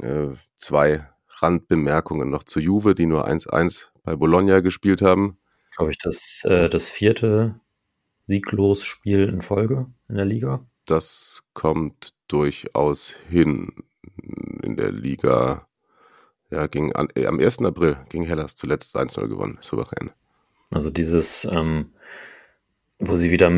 äh, 0.00 0.28
zwei 0.56 1.08
Randbemerkungen 1.30 2.30
noch 2.30 2.44
zu 2.44 2.60
Juve, 2.60 2.94
die 2.94 3.06
nur 3.06 3.26
1-1 3.26 3.88
bei 4.04 4.14
Bologna 4.14 4.60
gespielt 4.60 5.02
haben. 5.02 5.36
Glaube 5.76 5.90
ich, 5.90 5.98
das, 5.98 6.44
äh, 6.44 6.68
das 6.68 6.88
vierte 6.90 7.60
sieglos 8.26 8.84
Spiel 8.84 9.28
in 9.28 9.40
Folge 9.40 9.86
in 10.08 10.16
der 10.16 10.24
Liga. 10.24 10.66
Das 10.84 11.42
kommt 11.54 12.14
durchaus 12.28 13.14
hin 13.28 13.72
in 14.62 14.76
der 14.76 14.92
Liga. 14.92 15.68
Ja, 16.50 16.66
ging 16.66 16.92
an, 16.92 17.08
äh, 17.14 17.26
am 17.26 17.40
1. 17.40 17.62
April 17.62 17.98
gegen 18.08 18.24
Hellas 18.24 18.54
zuletzt 18.54 18.96
1-0 18.96 19.28
gewonnen, 19.28 19.58
souverän. 19.60 20.10
Also 20.70 20.90
dieses, 20.90 21.44
ähm, 21.44 21.92
wo 22.98 23.16
sie 23.16 23.30
wieder 23.30 23.50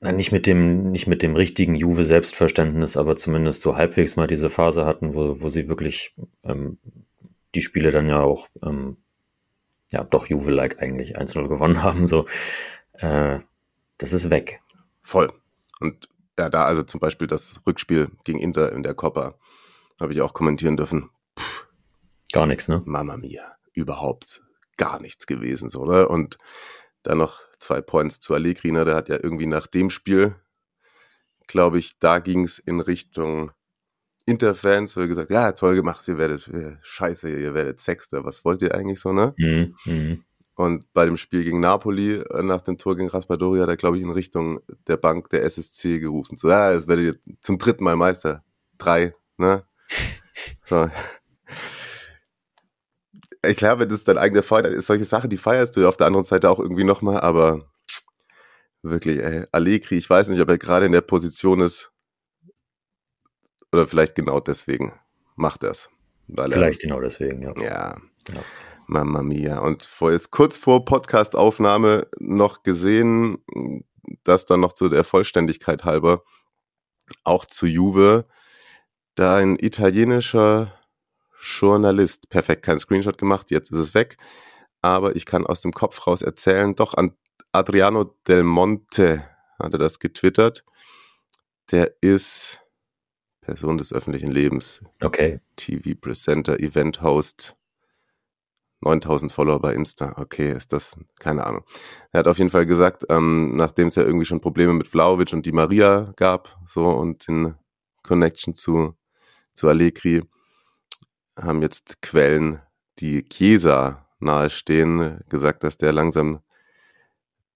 nicht 0.00 0.32
mit 0.32 0.46
dem, 0.46 0.90
nicht 0.90 1.06
mit 1.06 1.22
dem 1.22 1.34
richtigen 1.34 1.74
Juve-Selbstverständnis, 1.74 2.96
aber 2.96 3.16
zumindest 3.16 3.62
so 3.62 3.76
halbwegs 3.76 4.16
mal 4.16 4.26
diese 4.26 4.48
Phase 4.48 4.86
hatten, 4.86 5.14
wo, 5.14 5.40
wo 5.40 5.50
sie 5.50 5.68
wirklich 5.68 6.14
ähm, 6.44 6.78
die 7.54 7.62
Spiele 7.62 7.90
dann 7.90 8.08
ja 8.08 8.20
auch, 8.20 8.48
ähm, 8.62 8.98
ja, 9.90 10.04
doch 10.04 10.26
Juve-like 10.26 10.80
eigentlich 10.80 11.18
1-0 11.18 11.48
gewonnen 11.48 11.82
haben, 11.82 12.06
so. 12.06 12.26
Äh, 12.92 13.40
das 13.98 14.12
ist 14.12 14.30
weg. 14.30 14.60
Voll. 15.02 15.32
Und 15.80 16.08
ja, 16.38 16.48
da 16.48 16.64
also 16.64 16.82
zum 16.82 17.00
Beispiel 17.00 17.26
das 17.26 17.60
Rückspiel 17.66 18.10
gegen 18.24 18.38
Inter 18.38 18.72
in 18.72 18.82
der 18.82 18.94
Coppa 18.94 19.34
habe 20.00 20.12
ich 20.12 20.20
auch 20.20 20.32
kommentieren 20.32 20.76
dürfen. 20.76 21.10
Puh, 21.34 21.42
gar 22.32 22.46
nichts, 22.46 22.68
ne? 22.68 22.82
Mama 22.86 23.16
mia. 23.16 23.56
Überhaupt 23.72 24.42
gar 24.76 25.00
nichts 25.00 25.26
gewesen, 25.26 25.68
so, 25.68 25.80
oder? 25.80 26.10
Und 26.10 26.38
dann 27.02 27.18
noch 27.18 27.40
zwei 27.58 27.80
Points 27.80 28.20
zu 28.20 28.34
Allegri, 28.34 28.70
ne? 28.70 28.84
Der 28.84 28.94
hat 28.94 29.08
ja 29.08 29.18
irgendwie 29.20 29.46
nach 29.46 29.66
dem 29.66 29.90
Spiel, 29.90 30.36
glaube 31.48 31.78
ich, 31.78 31.98
da 31.98 32.20
ging 32.20 32.44
es 32.44 32.58
in 32.58 32.80
Richtung 32.80 33.50
Interfans, 34.24 34.96
wo 34.96 35.00
er 35.00 35.08
gesagt, 35.08 35.30
ja, 35.30 35.52
toll 35.52 35.74
gemacht, 35.74 36.06
ihr 36.06 36.18
werdet, 36.18 36.48
äh, 36.48 36.76
scheiße, 36.82 37.30
ihr 37.30 37.54
werdet 37.54 37.80
Sechster, 37.80 38.24
was 38.24 38.44
wollt 38.44 38.62
ihr 38.62 38.74
eigentlich 38.74 39.00
so, 39.00 39.12
ne? 39.12 39.34
Mhm, 39.38 39.74
mh. 39.84 40.18
Und 40.58 40.92
bei 40.92 41.06
dem 41.06 41.16
Spiel 41.16 41.44
gegen 41.44 41.60
Napoli, 41.60 42.16
äh, 42.16 42.42
nach 42.42 42.62
dem 42.62 42.78
Tor 42.78 42.96
gegen 42.96 43.08
Raspadori, 43.08 43.60
hat 43.60 43.68
er, 43.68 43.76
glaube 43.76 43.96
ich, 43.96 44.02
in 44.02 44.10
Richtung 44.10 44.58
der 44.88 44.96
Bank 44.96 45.30
der 45.30 45.44
SSC 45.44 46.00
gerufen. 46.00 46.36
So, 46.36 46.50
ja, 46.50 46.72
es 46.72 46.88
werdet 46.88 47.04
ihr 47.04 47.36
zum 47.40 47.58
dritten 47.58 47.84
Mal 47.84 47.94
Meister. 47.94 48.42
Drei, 48.76 49.14
ne? 49.36 49.64
So. 50.64 50.90
Ich 53.46 53.56
glaube, 53.56 53.86
das 53.86 53.98
ist 53.98 54.08
dein 54.08 54.18
eigener 54.18 54.40
ist. 54.40 54.86
Solche 54.86 55.04
Sachen, 55.04 55.30
die 55.30 55.36
feierst 55.36 55.76
du 55.76 55.80
ja 55.80 55.88
auf 55.88 55.96
der 55.96 56.08
anderen 56.08 56.24
Seite 56.24 56.50
auch 56.50 56.58
irgendwie 56.58 56.84
nochmal, 56.84 57.20
aber 57.20 57.70
wirklich, 58.82 59.20
ey, 59.20 59.44
Allegri, 59.52 59.96
ich 59.96 60.10
weiß 60.10 60.28
nicht, 60.28 60.40
ob 60.40 60.48
er 60.48 60.58
gerade 60.58 60.86
in 60.86 60.92
der 60.92 61.02
Position 61.02 61.60
ist, 61.60 61.92
oder 63.70 63.86
vielleicht 63.86 64.16
genau 64.16 64.40
deswegen 64.40 64.92
macht 65.36 65.62
er 65.62 65.70
es. 65.70 65.88
Vielleicht 66.26 66.80
genau 66.80 67.00
deswegen, 67.00 67.42
ja. 67.42 67.52
Ja. 67.60 67.96
ja. 68.32 68.44
Mamma 68.88 69.22
mia. 69.22 69.58
Und 69.58 69.84
vor, 69.84 70.12
jetzt 70.12 70.30
kurz 70.30 70.56
vor 70.56 70.84
Podcastaufnahme 70.84 72.08
noch 72.18 72.62
gesehen, 72.62 73.44
dass 74.24 74.46
dann 74.46 74.60
noch 74.60 74.72
zu 74.72 74.88
der 74.88 75.04
Vollständigkeit 75.04 75.84
halber 75.84 76.24
auch 77.24 77.44
zu 77.44 77.66
Juve 77.66 78.26
da 79.14 79.36
ein 79.36 79.56
italienischer 79.58 80.74
Journalist, 81.40 82.28
perfekt, 82.28 82.64
kein 82.64 82.78
Screenshot 82.78 83.18
gemacht, 83.18 83.50
jetzt 83.50 83.70
ist 83.70 83.78
es 83.78 83.94
weg, 83.94 84.16
aber 84.80 85.16
ich 85.16 85.26
kann 85.26 85.46
aus 85.46 85.60
dem 85.60 85.72
Kopf 85.72 86.06
raus 86.06 86.22
erzählen, 86.22 86.74
doch 86.74 86.94
an 86.94 87.12
Adriano 87.52 88.04
Del 88.26 88.42
Monte 88.42 89.24
hat 89.58 89.72
er 89.72 89.78
das 89.78 89.98
getwittert. 89.98 90.64
Der 91.70 91.94
ist 92.00 92.60
Person 93.40 93.78
des 93.78 93.92
öffentlichen 93.92 94.30
Lebens, 94.30 94.82
Okay. 95.00 95.40
TV-Presenter, 95.56 96.60
Event-Host, 96.60 97.56
9000 98.80 99.32
Follower 99.32 99.60
bei 99.60 99.74
Insta. 99.74 100.14
Okay, 100.16 100.52
ist 100.52 100.72
das, 100.72 100.96
keine 101.18 101.46
Ahnung. 101.46 101.64
Er 102.12 102.20
hat 102.20 102.28
auf 102.28 102.38
jeden 102.38 102.50
Fall 102.50 102.66
gesagt, 102.66 103.04
ähm, 103.08 103.56
nachdem 103.56 103.88
es 103.88 103.96
ja 103.96 104.04
irgendwie 104.04 104.26
schon 104.26 104.40
Probleme 104.40 104.72
mit 104.72 104.86
Vlaovic 104.86 105.32
und 105.32 105.46
Di 105.46 105.52
Maria 105.52 106.12
gab, 106.16 106.56
so 106.66 106.84
und 106.84 107.26
den 107.28 107.54
Connection 108.02 108.54
zu, 108.54 108.94
zu 109.52 109.68
Allegri, 109.68 110.22
haben 111.36 111.62
jetzt 111.62 112.02
Quellen, 112.02 112.60
die 112.98 113.24
Chiesa 113.24 114.06
nahestehen, 114.20 115.20
gesagt, 115.28 115.62
dass 115.64 115.78
der 115.78 115.92
langsam, 115.92 116.40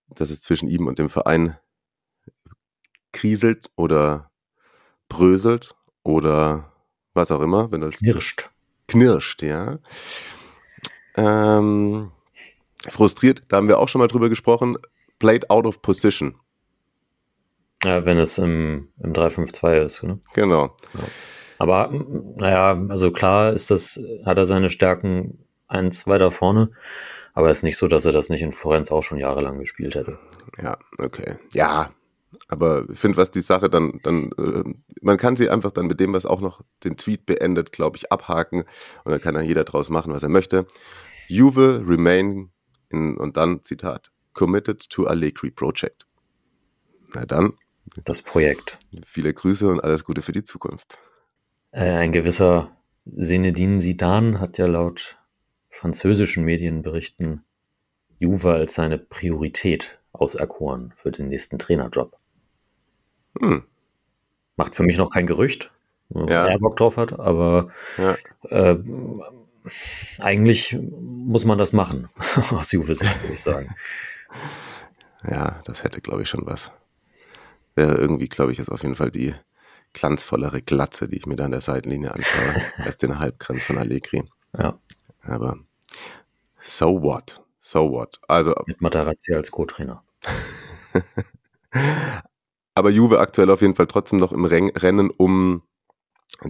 dass 0.08 0.30
es 0.30 0.40
zwischen 0.40 0.68
ihm 0.68 0.86
und 0.86 0.98
dem 0.98 1.08
Verein 1.08 1.56
kriselt 3.12 3.70
oder 3.76 4.30
bröselt 5.08 5.74
oder 6.02 6.72
was 7.14 7.30
auch 7.30 7.40
immer, 7.40 7.70
wenn 7.70 7.80
das 7.80 7.98
Knirscht. 7.98 8.50
knirscht, 8.88 9.42
ja. 9.42 9.78
Ähm, 11.16 12.10
frustriert, 12.88 13.42
da 13.48 13.58
haben 13.58 13.68
wir 13.68 13.78
auch 13.78 13.88
schon 13.88 14.00
mal 14.00 14.08
drüber 14.08 14.28
gesprochen, 14.28 14.76
played 15.18 15.50
out 15.50 15.66
of 15.66 15.82
position. 15.82 16.36
Ja, 17.84 18.04
wenn 18.04 18.18
es 18.18 18.38
im, 18.38 18.88
im 19.02 19.12
3-5-2 19.12 19.84
ist. 19.84 20.02
Ne? 20.04 20.20
Genau. 20.34 20.76
Aber 21.58 21.90
m, 21.90 22.34
naja, 22.36 22.80
also 22.88 23.10
klar 23.10 23.52
ist 23.52 23.70
das, 23.70 24.00
hat 24.24 24.38
er 24.38 24.46
seine 24.46 24.70
Stärken 24.70 25.44
eins 25.66 26.06
weiter 26.06 26.30
vorne. 26.30 26.70
Aber 27.34 27.50
es 27.50 27.58
ist 27.58 27.62
nicht 27.62 27.78
so, 27.78 27.88
dass 27.88 28.04
er 28.04 28.12
das 28.12 28.28
nicht 28.28 28.42
in 28.42 28.52
Florenz 28.52 28.92
auch 28.92 29.02
schon 29.02 29.18
jahrelang 29.18 29.58
gespielt 29.58 29.94
hätte. 29.94 30.18
Ja, 30.62 30.76
okay. 30.98 31.36
Ja, 31.52 31.90
aber 32.48 32.86
ich 32.90 32.98
finde, 32.98 33.16
was 33.16 33.30
die 33.30 33.40
Sache 33.40 33.68
dann, 33.68 34.00
dann, 34.02 34.30
äh, 34.38 34.64
man 35.00 35.16
kann 35.16 35.36
sie 35.36 35.50
einfach 35.50 35.70
dann 35.70 35.86
mit 35.86 36.00
dem, 36.00 36.12
was 36.12 36.26
auch 36.26 36.40
noch 36.40 36.62
den 36.84 36.96
Tweet 36.96 37.26
beendet, 37.26 37.72
glaube 37.72 37.96
ich, 37.96 38.10
abhaken 38.10 38.64
und 39.04 39.12
dann 39.12 39.20
kann 39.20 39.34
dann 39.34 39.44
jeder 39.44 39.64
draus 39.64 39.88
machen, 39.88 40.12
was 40.12 40.22
er 40.22 40.28
möchte. 40.28 40.66
Juve 41.28 41.84
remain 41.86 42.50
in, 42.88 43.16
und 43.16 43.36
dann, 43.36 43.64
Zitat, 43.64 44.12
committed 44.32 44.88
to 44.90 45.06
Allegri 45.06 45.50
Project. 45.50 46.06
Na 47.14 47.26
dann, 47.26 47.54
Das 48.04 48.22
Projekt. 48.22 48.78
viele 49.04 49.34
Grüße 49.34 49.68
und 49.68 49.80
alles 49.80 50.04
Gute 50.04 50.22
für 50.22 50.32
die 50.32 50.44
Zukunft. 50.44 50.98
Äh, 51.72 51.90
ein 51.90 52.12
gewisser 52.12 52.76
Zinedine 53.04 53.80
Zidane 53.80 54.40
hat 54.40 54.58
ja 54.58 54.66
laut 54.66 55.18
französischen 55.70 56.44
Medienberichten 56.44 57.44
Juve 58.18 58.52
als 58.52 58.74
seine 58.74 58.98
Priorität 58.98 59.98
auserkoren 60.12 60.92
für 60.96 61.10
den 61.10 61.28
nächsten 61.28 61.58
Trainerjob. 61.58 62.16
Hm, 63.40 63.64
Macht 64.56 64.74
für 64.74 64.82
mich 64.82 64.98
noch 64.98 65.10
kein 65.10 65.26
Gerücht, 65.26 65.72
ob 66.12 66.28
Ja. 66.28 66.46
er 66.46 66.58
Bock 66.58 66.76
drauf 66.76 66.96
hat, 66.98 67.18
aber 67.18 67.68
ja. 67.98 68.16
äh, 68.50 68.78
eigentlich 70.18 70.76
muss 71.00 71.44
man 71.44 71.58
das 71.58 71.72
machen, 71.72 72.08
aus 72.50 72.72
Juve-Sicht, 72.72 73.22
würde 73.22 73.34
ich 73.34 73.40
sagen. 73.40 73.74
Ja, 75.28 75.60
das 75.64 75.84
hätte, 75.84 76.00
glaube 76.00 76.22
ich, 76.22 76.28
schon 76.28 76.46
was. 76.46 76.72
Wäre 77.74 77.94
irgendwie, 77.96 78.28
glaube 78.28 78.52
ich, 78.52 78.58
jetzt 78.58 78.70
auf 78.70 78.82
jeden 78.82 78.96
Fall 78.96 79.10
die 79.10 79.34
glanzvollere 79.94 80.62
Glatze, 80.62 81.08
die 81.08 81.16
ich 81.16 81.26
mir 81.26 81.36
da 81.36 81.44
an 81.44 81.50
der 81.52 81.60
Seitenlinie 81.60 82.12
anschaue, 82.12 82.54
als 82.78 82.98
den 82.98 83.18
Halbkranz 83.18 83.64
von 83.64 83.78
Allegri. 83.78 84.24
Ja, 84.58 84.78
Aber 85.22 85.58
so 86.60 87.00
what? 87.02 87.42
So 87.58 87.90
what? 87.90 88.20
Also, 88.28 88.54
mit 88.66 88.80
Materazzi 88.80 89.32
als 89.34 89.50
Co-Trainer. 89.50 90.02
aber 92.74 92.90
Juve 92.90 93.20
aktuell 93.20 93.50
auf 93.50 93.60
jeden 93.60 93.74
Fall 93.74 93.86
trotzdem 93.86 94.18
noch 94.18 94.32
im 94.32 94.44
Ren- 94.44 94.70
Rennen 94.70 95.10
um 95.10 95.62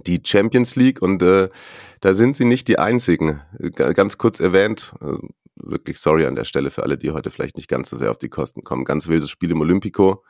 die 0.06 0.22
Champions 0.24 0.76
League 0.76 1.02
und 1.02 1.22
äh, 1.22 1.48
da 2.00 2.14
sind 2.14 2.36
sie 2.36 2.44
nicht 2.44 2.68
die 2.68 2.78
einzigen. 2.78 3.40
Ganz 3.74 4.16
kurz 4.18 4.40
erwähnt, 4.40 4.94
äh, 5.00 5.18
wirklich 5.56 5.98
sorry 5.98 6.26
an 6.26 6.34
der 6.34 6.44
Stelle 6.44 6.70
für 6.70 6.82
alle, 6.82 6.96
die 6.96 7.10
heute 7.10 7.30
vielleicht 7.30 7.56
nicht 7.56 7.68
ganz 7.68 7.90
so 7.90 7.96
sehr 7.96 8.10
auf 8.10 8.18
die 8.18 8.28
Kosten 8.28 8.62
kommen. 8.62 8.84
Ganz 8.84 9.08
wildes 9.08 9.30
Spiel 9.30 9.50
im 9.50 9.60
Olympico. 9.60 10.24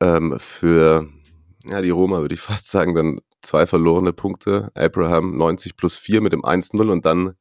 Ähm, 0.00 0.38
für 0.38 1.08
ja, 1.64 1.80
die 1.80 1.90
Roma 1.90 2.20
würde 2.20 2.34
ich 2.34 2.40
fast 2.50 2.68
sagen, 2.68 2.94
dann 2.94 3.20
zwei 3.42 3.66
verlorene 3.66 4.12
Punkte. 4.12 4.70
Abraham 4.74 5.36
90 5.36 5.76
plus 5.76 5.94
4 5.96 6.20
mit 6.20 6.32
dem 6.32 6.42
1-0 6.42 6.90
und 6.90 7.04
dann 7.04 7.34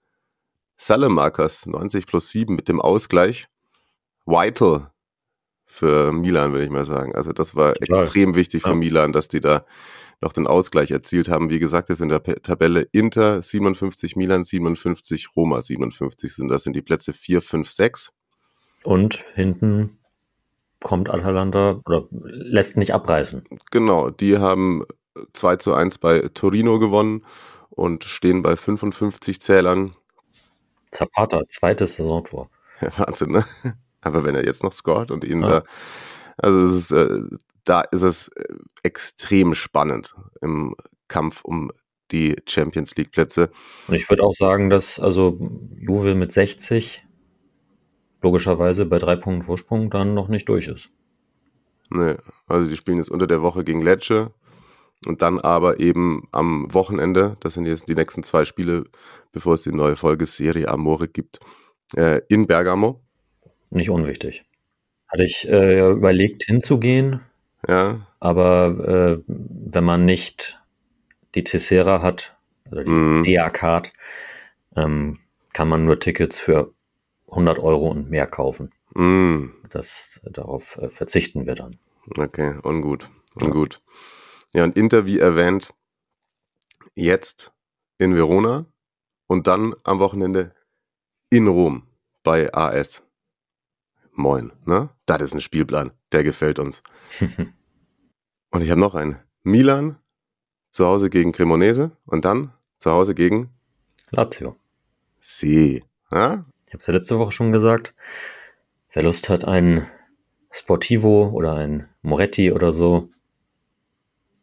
Salamakas 0.77 1.65
90 1.65 2.05
plus 2.05 2.29
7 2.29 2.55
mit 2.55 2.67
dem 2.67 2.81
Ausgleich. 2.81 3.47
Vital 4.25 4.90
für 5.71 6.11
Milan, 6.11 6.51
würde 6.51 6.65
ich 6.65 6.69
mal 6.71 6.85
sagen. 6.85 7.15
Also 7.15 7.31
das 7.33 7.55
war 7.55 7.73
Total. 7.73 8.01
extrem 8.01 8.35
wichtig 8.35 8.63
für 8.63 8.69
Ja. 8.69 8.75
Milan, 8.75 9.11
dass 9.13 9.27
die 9.27 9.39
da 9.41 9.65
noch 10.21 10.33
den 10.33 10.45
Ausgleich 10.47 10.91
erzielt 10.91 11.29
haben. 11.29 11.49
Wie 11.49 11.59
gesagt, 11.59 11.89
jetzt 11.89 12.01
in 12.01 12.09
der 12.09 12.21
Tabelle 12.21 12.81
Inter 12.91 13.41
57, 13.41 14.15
Milan 14.15 14.43
57, 14.43 15.29
Roma 15.35 15.61
57 15.61 16.33
sind. 16.33 16.49
Das 16.49 16.63
sind 16.63 16.73
die 16.75 16.81
Plätze 16.83 17.13
4, 17.13 17.41
5, 17.41 17.69
6. 17.69 18.11
Und 18.83 19.23
hinten 19.33 19.97
kommt 20.79 21.09
Atalanta 21.09 21.79
oder 21.85 22.07
lässt 22.11 22.77
nicht 22.77 22.93
abreißen. 22.93 23.43
Genau, 23.71 24.09
die 24.09 24.37
haben 24.37 24.83
2 25.33 25.55
zu 25.57 25.73
1 25.73 25.97
bei 25.97 26.29
Torino 26.33 26.79
gewonnen 26.79 27.25
und 27.69 28.03
stehen 28.03 28.41
bei 28.43 28.55
55 28.55 29.41
Zählern. 29.41 29.95
Zapata, 30.91 31.41
zweites 31.47 31.95
Saisontor. 31.95 32.49
Ja, 32.81 32.89
Wahnsinn, 32.97 33.31
ne? 33.31 33.45
Aber 34.01 34.23
wenn 34.23 34.35
er 34.35 34.45
jetzt 34.45 34.63
noch 34.63 34.73
scored 34.73 35.11
und 35.11 35.23
ihn 35.23 35.41
Ja. 35.41 35.47
da, 35.47 35.63
also 36.37 36.59
es 36.61 36.73
ist, 36.73 36.91
äh, 36.91 37.21
da 37.63 37.81
ist 37.81 38.01
es 38.01 38.27
äh, 38.29 38.53
extrem 38.83 39.53
spannend 39.53 40.15
im 40.41 40.75
Kampf 41.07 41.43
um 41.43 41.71
die 42.11 42.35
Champions 42.47 42.95
League 42.95 43.11
Plätze. 43.11 43.49
Und 43.87 43.95
ich 43.95 44.09
würde 44.09 44.23
auch 44.23 44.33
sagen, 44.33 44.69
dass 44.69 44.99
also 44.99 45.39
Juve 45.77 46.15
mit 46.15 46.31
60 46.31 47.05
logischerweise 48.21 48.85
bei 48.85 48.99
drei 48.99 49.15
Punkten 49.15 49.43
Vorsprung 49.43 49.89
dann 49.89 50.13
noch 50.13 50.27
nicht 50.27 50.47
durch 50.49 50.67
ist. 50.67 50.89
Ne, 51.89 52.17
also 52.47 52.69
die 52.69 52.77
spielen 52.77 52.97
jetzt 52.97 53.11
unter 53.11 53.27
der 53.27 53.41
Woche 53.41 53.63
gegen 53.63 53.81
Lecce 53.81 54.31
und 55.05 55.21
dann 55.21 55.39
aber 55.39 55.79
eben 55.79 56.27
am 56.31 56.73
Wochenende, 56.73 57.37
das 57.39 57.55
sind 57.55 57.65
jetzt 57.65 57.89
die 57.89 57.95
nächsten 57.95 58.23
zwei 58.23 58.45
Spiele, 58.45 58.85
bevor 59.31 59.55
es 59.55 59.63
die 59.63 59.71
neue 59.71 59.95
Folge 59.95 60.25
Serie 60.25 60.69
Amore 60.69 61.07
gibt, 61.07 61.39
äh, 61.95 62.21
in 62.29 62.47
Bergamo. 62.47 63.01
Nicht 63.71 63.89
unwichtig. 63.89 64.43
Hatte 65.07 65.23
ich 65.23 65.47
äh, 65.49 65.89
überlegt 65.89 66.43
hinzugehen, 66.43 67.21
Ja, 67.67 68.07
aber 68.19 69.19
äh, 69.19 69.23
wenn 69.27 69.83
man 69.83 70.05
nicht 70.05 70.59
die 71.35 71.43
Tessera 71.43 72.01
hat, 72.01 72.37
oder 72.71 72.83
die 72.83 72.89
Mhm. 72.91 73.23
DA-Card, 73.23 73.91
ähm, 74.75 75.19
kann 75.53 75.67
man 75.67 75.83
nur 75.85 75.99
Tickets 75.99 76.39
für 76.39 76.73
100 77.29 77.59
Euro 77.59 77.89
und 77.89 78.09
mehr 78.09 78.27
kaufen. 78.27 78.71
mm, 78.95 79.47
Das, 79.69 80.21
darauf 80.29 80.77
äh, 80.77 80.89
verzichten 80.89 81.45
wir 81.45 81.55
dann. 81.55 81.77
okay, 82.17 82.55
ungut, 82.63 83.09
ungut. 83.41 83.81
Ja, 84.53 84.63
und 84.65 84.75
Inter, 84.77 85.05
wie 85.05 85.19
erwähnt, 85.19 85.73
jetzt 86.95 87.53
in 87.97 88.15
Verona 88.15 88.65
und 89.27 89.47
dann 89.47 89.75
am 89.83 89.99
Wochenende 89.99 90.53
in 91.29 91.47
Rom 91.47 91.87
bei 92.23 92.53
AS. 92.53 93.03
Moin, 94.13 94.51
ne? 94.65 94.89
Das 95.05 95.21
ist 95.21 95.33
ein 95.33 95.41
Spielplan, 95.41 95.91
der 96.11 96.23
gefällt 96.23 96.59
uns. 96.59 96.83
Und 98.51 98.61
ich 98.61 98.69
habe 98.69 98.81
noch 98.81 98.95
einen. 98.95 99.17
Milan 99.43 99.97
zu 100.69 100.85
Hause 100.85 101.09
gegen 101.09 101.31
Cremonese 101.31 101.91
und 102.05 102.25
dann 102.25 102.53
zu 102.79 102.91
Hause 102.91 103.15
gegen 103.15 103.49
Lazio. 104.11 104.55
Sie. 105.19 105.83
Ja? 106.11 106.45
Ich 106.65 106.73
habe 106.73 106.79
es 106.79 106.87
ja 106.87 106.93
letzte 106.93 107.17
Woche 107.19 107.31
schon 107.31 107.51
gesagt. 107.51 107.93
Wer 108.91 109.03
Lust 109.03 109.29
hat, 109.29 109.45
ein 109.45 109.87
Sportivo 110.51 111.29
oder 111.29 111.55
ein 111.55 111.87
Moretti 112.01 112.51
oder 112.51 112.73
so 112.73 113.09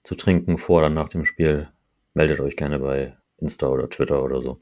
zu 0.02 0.14
trinken 0.14 0.58
vor 0.58 0.78
oder 0.78 0.90
nach 0.90 1.08
dem 1.08 1.24
Spiel, 1.24 1.68
meldet 2.14 2.40
euch 2.40 2.56
gerne 2.56 2.78
bei 2.78 3.16
Insta 3.36 3.68
oder 3.68 3.88
Twitter 3.90 4.22
oder 4.22 4.40
so. 4.40 4.60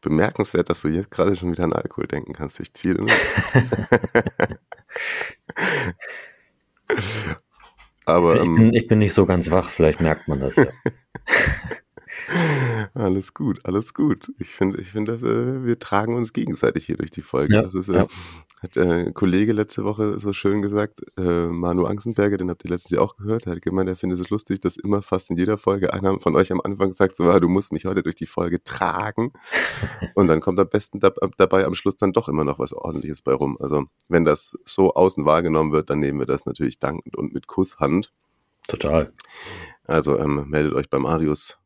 Bemerkenswert, 0.00 0.70
dass 0.70 0.82
du 0.82 0.88
jetzt 0.88 1.10
gerade 1.10 1.36
schon 1.36 1.52
wieder 1.52 1.64
an 1.64 1.72
Alkohol 1.72 2.06
denken 2.06 2.32
kannst. 2.32 2.60
Ich 2.60 2.72
ziehe 2.72 2.94
den. 2.94 3.06
Aber 8.06 8.36
Ich 8.36 8.42
ähm, 8.42 8.54
bin, 8.54 8.74
ich 8.74 8.86
bin 8.86 9.00
nicht 9.00 9.12
so 9.12 9.26
ganz 9.26 9.50
wach, 9.50 9.68
vielleicht 9.68 10.00
merkt 10.00 10.28
man 10.28 10.40
das 10.40 10.56
ja. 10.56 10.64
alles 12.94 13.34
gut, 13.34 13.60
alles 13.64 13.92
gut. 13.92 14.32
Ich 14.38 14.54
finde, 14.54 14.80
ich 14.80 14.92
dass 14.92 15.22
äh, 15.22 15.64
wir 15.64 15.78
tragen 15.78 16.14
uns 16.14 16.32
gegenseitig 16.32 16.86
hier 16.86 16.96
durch 16.96 17.10
die 17.10 17.22
Folge. 17.22 17.54
Ja, 17.54 17.62
das 17.62 17.74
ist, 17.74 17.88
äh, 17.88 17.96
ja. 17.96 18.06
Hat 18.62 18.76
äh, 18.76 19.06
ein 19.06 19.14
Kollege 19.14 19.52
letzte 19.52 19.84
Woche 19.84 20.18
so 20.18 20.32
schön 20.32 20.62
gesagt, 20.62 21.00
äh, 21.16 21.46
Manu 21.46 21.84
Angsenberger, 21.84 22.36
den 22.36 22.50
habt 22.50 22.64
ihr 22.64 22.70
letztes 22.70 22.90
Jahr 22.90 23.02
auch 23.02 23.16
gehört, 23.16 23.46
er 23.46 23.52
hat 23.52 23.62
gemeint, 23.62 23.88
er 23.88 23.96
findet 23.96 24.20
es 24.20 24.30
lustig, 24.30 24.60
dass 24.60 24.76
immer 24.76 25.02
fast 25.02 25.30
in 25.30 25.36
jeder 25.36 25.58
Folge 25.58 25.92
einer 25.92 26.18
von 26.20 26.34
euch 26.34 26.50
am 26.50 26.60
Anfang 26.60 26.92
sagt, 26.92 27.16
so, 27.16 27.24
ah, 27.24 27.38
du 27.40 27.48
musst 27.48 27.72
mich 27.72 27.84
heute 27.84 28.02
durch 28.02 28.16
die 28.16 28.26
Folge 28.26 28.62
tragen. 28.62 29.32
Und 30.14 30.28
dann 30.28 30.40
kommt 30.40 30.58
am 30.58 30.68
besten 30.68 31.00
dab 31.00 31.16
dabei 31.36 31.64
am 31.64 31.74
Schluss 31.74 31.96
dann 31.96 32.12
doch 32.12 32.28
immer 32.28 32.44
noch 32.44 32.58
was 32.58 32.72
ordentliches 32.72 33.22
bei 33.22 33.32
rum. 33.32 33.56
Also 33.60 33.84
wenn 34.08 34.24
das 34.24 34.56
so 34.64 34.94
außen 34.94 35.24
wahrgenommen 35.24 35.72
wird, 35.72 35.90
dann 35.90 36.00
nehmen 36.00 36.18
wir 36.18 36.26
das 36.26 36.46
natürlich 36.46 36.78
dankend 36.78 37.16
und 37.16 37.32
mit 37.32 37.46
Kusshand. 37.46 38.12
Total. 38.66 39.12
Also 39.84 40.18
ähm, 40.18 40.46
meldet 40.48 40.74
euch 40.74 40.90
bei 40.90 40.98
Marius, 40.98 41.58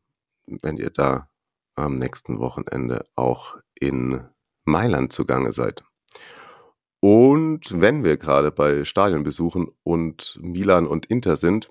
wenn 0.45 0.77
ihr 0.77 0.89
da 0.89 1.27
am 1.75 1.95
nächsten 1.95 2.39
Wochenende 2.39 3.05
auch 3.15 3.57
in 3.79 4.21
Mailand 4.63 5.11
zugange 5.11 5.51
seid. 5.51 5.83
Und 7.03 7.81
wenn 7.81 8.05
wir 8.05 8.15
gerade 8.15 8.49
bei 8.49 8.85
Stadionbesuchen 8.85 9.67
und 9.83 10.39
Milan 10.41 10.87
und 10.87 11.05
Inter 11.07 11.35
sind, 11.35 11.69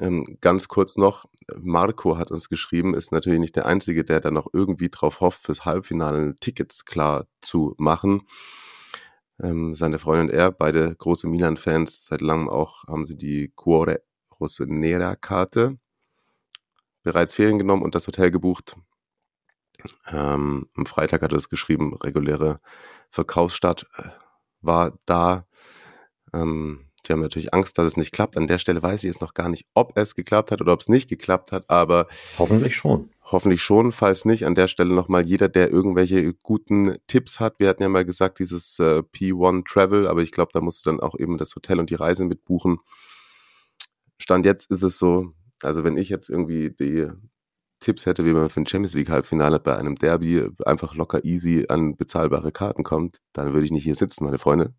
ähm, 0.00 0.36
ganz 0.40 0.66
kurz 0.66 0.96
noch, 0.96 1.26
Marco 1.56 2.18
hat 2.18 2.32
uns 2.32 2.48
geschrieben, 2.48 2.92
ist 2.92 3.12
natürlich 3.12 3.38
nicht 3.38 3.54
der 3.54 3.66
Einzige, 3.66 4.04
der 4.04 4.18
da 4.18 4.32
noch 4.32 4.48
irgendwie 4.52 4.88
drauf 4.88 5.20
hofft, 5.20 5.44
fürs 5.44 5.64
Halbfinale 5.64 6.34
Tickets 6.40 6.84
klar 6.84 7.28
zu 7.40 7.76
machen. 7.78 8.22
Ähm, 9.40 9.76
seine 9.76 10.00
Freundin 10.00 10.30
und 10.30 10.34
er, 10.34 10.50
beide 10.50 10.92
große 10.96 11.28
Milan-Fans, 11.28 12.06
seit 12.06 12.20
langem 12.20 12.48
auch 12.48 12.82
haben 12.88 13.04
sie 13.04 13.16
die 13.16 13.52
Cuore 13.54 14.02
Rossonera-Karte 14.40 15.78
bereits 17.04 17.32
Ferien 17.32 17.60
genommen 17.60 17.84
und 17.84 17.94
das 17.94 18.08
Hotel 18.08 18.32
gebucht. 18.32 18.76
Ähm, 20.08 20.68
am 20.74 20.86
Freitag 20.86 21.22
hat 21.22 21.30
er 21.30 21.38
es 21.38 21.48
geschrieben, 21.48 21.94
reguläre 22.02 22.58
Verkaufsstart 23.10 23.86
äh, 23.98 24.08
war 24.64 24.98
da. 25.06 25.46
Ähm, 26.32 26.86
die 27.06 27.12
haben 27.12 27.20
natürlich 27.20 27.52
Angst, 27.52 27.76
dass 27.76 27.86
es 27.86 27.96
nicht 27.96 28.12
klappt. 28.12 28.36
An 28.36 28.46
der 28.46 28.58
Stelle 28.58 28.82
weiß 28.82 29.04
ich 29.04 29.08
jetzt 29.08 29.20
noch 29.20 29.34
gar 29.34 29.48
nicht, 29.48 29.66
ob 29.74 29.96
es 29.96 30.14
geklappt 30.14 30.50
hat 30.50 30.60
oder 30.60 30.72
ob 30.72 30.80
es 30.80 30.88
nicht 30.88 31.08
geklappt 31.08 31.52
hat, 31.52 31.68
aber 31.68 32.06
hoffentlich 32.38 32.74
schon. 32.74 33.10
Hoffentlich 33.22 33.62
schon, 33.62 33.92
falls 33.92 34.24
nicht. 34.24 34.46
An 34.46 34.54
der 34.54 34.68
Stelle 34.68 34.94
nochmal 34.94 35.26
jeder, 35.26 35.48
der 35.48 35.70
irgendwelche 35.70 36.34
guten 36.34 36.96
Tipps 37.06 37.40
hat. 37.40 37.58
Wir 37.58 37.68
hatten 37.68 37.82
ja 37.82 37.88
mal 37.88 38.04
gesagt, 38.04 38.38
dieses 38.38 38.78
äh, 38.78 39.02
P1 39.14 39.64
Travel, 39.66 40.06
aber 40.08 40.22
ich 40.22 40.32
glaube, 40.32 40.52
da 40.52 40.60
musst 40.60 40.84
du 40.84 40.90
dann 40.90 41.00
auch 41.00 41.18
eben 41.18 41.38
das 41.38 41.54
Hotel 41.56 41.78
und 41.78 41.90
die 41.90 41.94
Reise 41.94 42.24
mit 42.24 42.44
buchen. 42.44 42.78
Stand 44.18 44.46
jetzt 44.46 44.70
ist 44.70 44.82
es 44.82 44.98
so, 44.98 45.32
also 45.62 45.84
wenn 45.84 45.96
ich 45.96 46.08
jetzt 46.08 46.28
irgendwie 46.28 46.70
die 46.70 47.08
Tipps 47.84 48.06
hätte, 48.06 48.24
wie 48.24 48.32
man 48.32 48.48
für 48.48 48.60
ein 48.60 48.66
Champions 48.66 48.94
League 48.94 49.10
Halbfinale 49.10 49.60
bei 49.60 49.76
einem 49.76 49.96
Derby 49.96 50.48
einfach 50.64 50.94
locker 50.94 51.24
easy 51.24 51.66
an 51.68 51.96
bezahlbare 51.96 52.50
Karten 52.50 52.82
kommt, 52.82 53.18
dann 53.32 53.52
würde 53.52 53.66
ich 53.66 53.72
nicht 53.72 53.84
hier 53.84 53.94
sitzen, 53.94 54.24
meine 54.24 54.38
Freunde. 54.38 54.74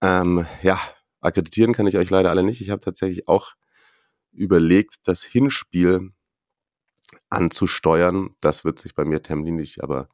Ähm, 0.00 0.46
ja, 0.62 0.80
akkreditieren 1.20 1.72
kann 1.72 1.86
ich 1.86 1.96
euch 1.96 2.10
leider 2.10 2.30
alle 2.30 2.42
nicht. 2.42 2.60
Ich 2.60 2.70
habe 2.70 2.80
tatsächlich 2.80 3.28
auch 3.28 3.52
überlegt, 4.32 4.96
das 5.04 5.22
Hinspiel 5.22 6.10
anzusteuern. 7.30 8.34
Das 8.40 8.64
wird 8.64 8.78
sich 8.78 8.94
bei 8.94 9.04
mir 9.04 9.22
terminlich 9.22 9.82
aber 9.82 10.08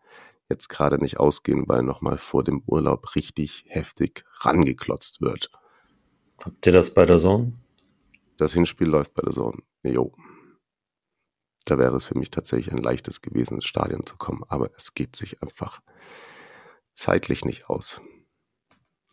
jetzt 0.49 0.69
gerade 0.69 0.99
nicht 0.99 1.19
ausgehen, 1.19 1.65
weil 1.67 1.83
nochmal 1.83 2.19
vor 2.19 2.45
dem 2.45 2.63
Urlaub 2.67 3.15
richtig 3.17 3.65
heftig 3.69 4.25
rangeklotzt 4.41 5.21
wird. 5.21 5.51
Habt 6.43 6.67
ihr 6.67 6.73
das 6.73 6.93
bei 6.93 7.07
der 7.07 7.19
Zone? 7.19 7.55
Das 8.37 8.53
Hinspiel 8.53 8.89
läuft 8.89 9.15
bei 9.15 9.23
der 9.23 9.33
Zone. 9.33 9.63
Jo. 9.83 10.13
Da 11.65 11.79
wäre 11.79 11.97
es 11.97 12.07
für 12.07 12.19
mich 12.19 12.31
tatsächlich 12.31 12.73
ein 12.73 12.83
leichtes 12.83 13.21
gewesen, 13.21 13.55
ins 13.55 13.65
Stadion 13.65 14.07
zu 14.07 14.17
kommen. 14.17 14.43
Aber 14.49 14.71
es 14.77 14.95
geht 14.95 15.17
sich 15.17 15.43
einfach 15.43 15.81
zeitlich 16.93 17.45
nicht 17.45 17.69
aus. 17.69 18.01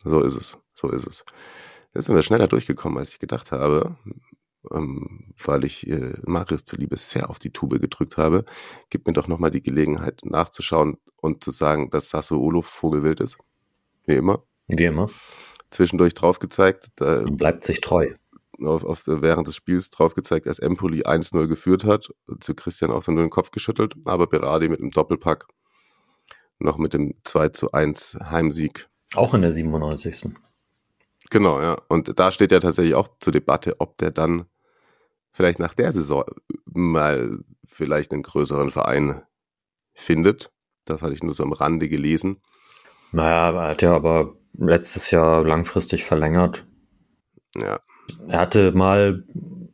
So 0.04 0.20
ist 0.20 0.36
es. 0.36 0.58
So 0.74 0.88
ist 0.90 1.06
es. 1.06 1.24
Jetzt 1.94 2.06
sind 2.06 2.14
wir 2.14 2.22
schneller 2.22 2.48
durchgekommen, 2.48 2.98
als 2.98 3.12
ich 3.12 3.18
gedacht 3.18 3.52
habe, 3.52 3.96
ähm, 4.70 5.34
weil 5.42 5.64
ich 5.64 5.86
äh, 5.86 6.14
Marius 6.24 6.64
zuliebe 6.64 6.96
sehr 6.96 7.30
auf 7.30 7.38
die 7.38 7.52
Tube 7.52 7.80
gedrückt 7.80 8.16
habe. 8.16 8.44
Gib 8.90 9.06
mir 9.06 9.12
doch 9.12 9.28
nochmal 9.28 9.50
die 9.50 9.62
Gelegenheit 9.62 10.20
nachzuschauen 10.24 10.98
und 11.16 11.44
zu 11.44 11.50
sagen, 11.50 11.90
dass 11.90 12.10
Sassuolo 12.10 12.62
Vogelwild 12.62 13.20
ist. 13.20 13.38
Wie 14.06 14.14
immer. 14.14 14.42
Wie 14.68 14.84
immer. 14.84 15.10
Zwischendurch 15.70 16.14
drauf 16.14 16.38
gezeigt. 16.38 16.88
Da, 16.96 17.22
bleibt 17.22 17.64
sich 17.64 17.80
treu 17.80 18.14
auf, 18.60 18.84
auf, 18.84 19.02
während 19.06 19.48
des 19.48 19.56
Spiels 19.56 19.90
drauf 19.90 20.14
gezeigt, 20.14 20.46
als 20.46 20.58
Empoli 20.58 21.02
1-0 21.02 21.46
geführt 21.46 21.84
hat. 21.84 22.10
Zu 22.40 22.54
Christian 22.54 22.90
auch 22.90 23.02
so 23.02 23.12
nur 23.12 23.24
den 23.24 23.30
Kopf 23.30 23.50
geschüttelt, 23.50 23.94
aber 24.04 24.26
Berardi 24.26 24.68
mit 24.68 24.80
dem 24.80 24.90
Doppelpack 24.90 25.46
noch 26.58 26.78
mit 26.78 26.94
dem 26.94 27.14
2 27.24 27.48
zu 27.50 27.72
1 27.72 28.18
Heimsieg. 28.30 28.88
Auch 29.14 29.34
in 29.34 29.42
der 29.42 29.52
97. 29.52 30.30
Genau, 31.30 31.60
ja. 31.60 31.80
Und 31.88 32.18
da 32.18 32.32
steht 32.32 32.52
ja 32.52 32.60
tatsächlich 32.60 32.94
auch 32.94 33.08
zur 33.20 33.32
Debatte, 33.32 33.76
ob 33.78 33.96
der 33.98 34.10
dann 34.10 34.46
vielleicht 35.32 35.58
nach 35.58 35.74
der 35.74 35.92
Saison 35.92 36.24
mal 36.66 37.38
vielleicht 37.66 38.12
einen 38.12 38.22
größeren 38.22 38.70
Verein 38.70 39.22
findet. 39.94 40.52
Das 40.84 41.02
hatte 41.02 41.14
ich 41.14 41.22
nur 41.22 41.34
so 41.34 41.42
am 41.42 41.52
Rande 41.52 41.88
gelesen. 41.88 42.42
Naja, 43.12 43.50
er 43.50 43.70
hat 43.70 43.82
ja 43.82 43.94
aber 43.94 44.34
letztes 44.54 45.10
Jahr 45.10 45.44
langfristig 45.44 46.04
verlängert. 46.04 46.66
Ja. 47.56 47.80
Er 48.28 48.40
hatte 48.40 48.72
mal 48.72 49.24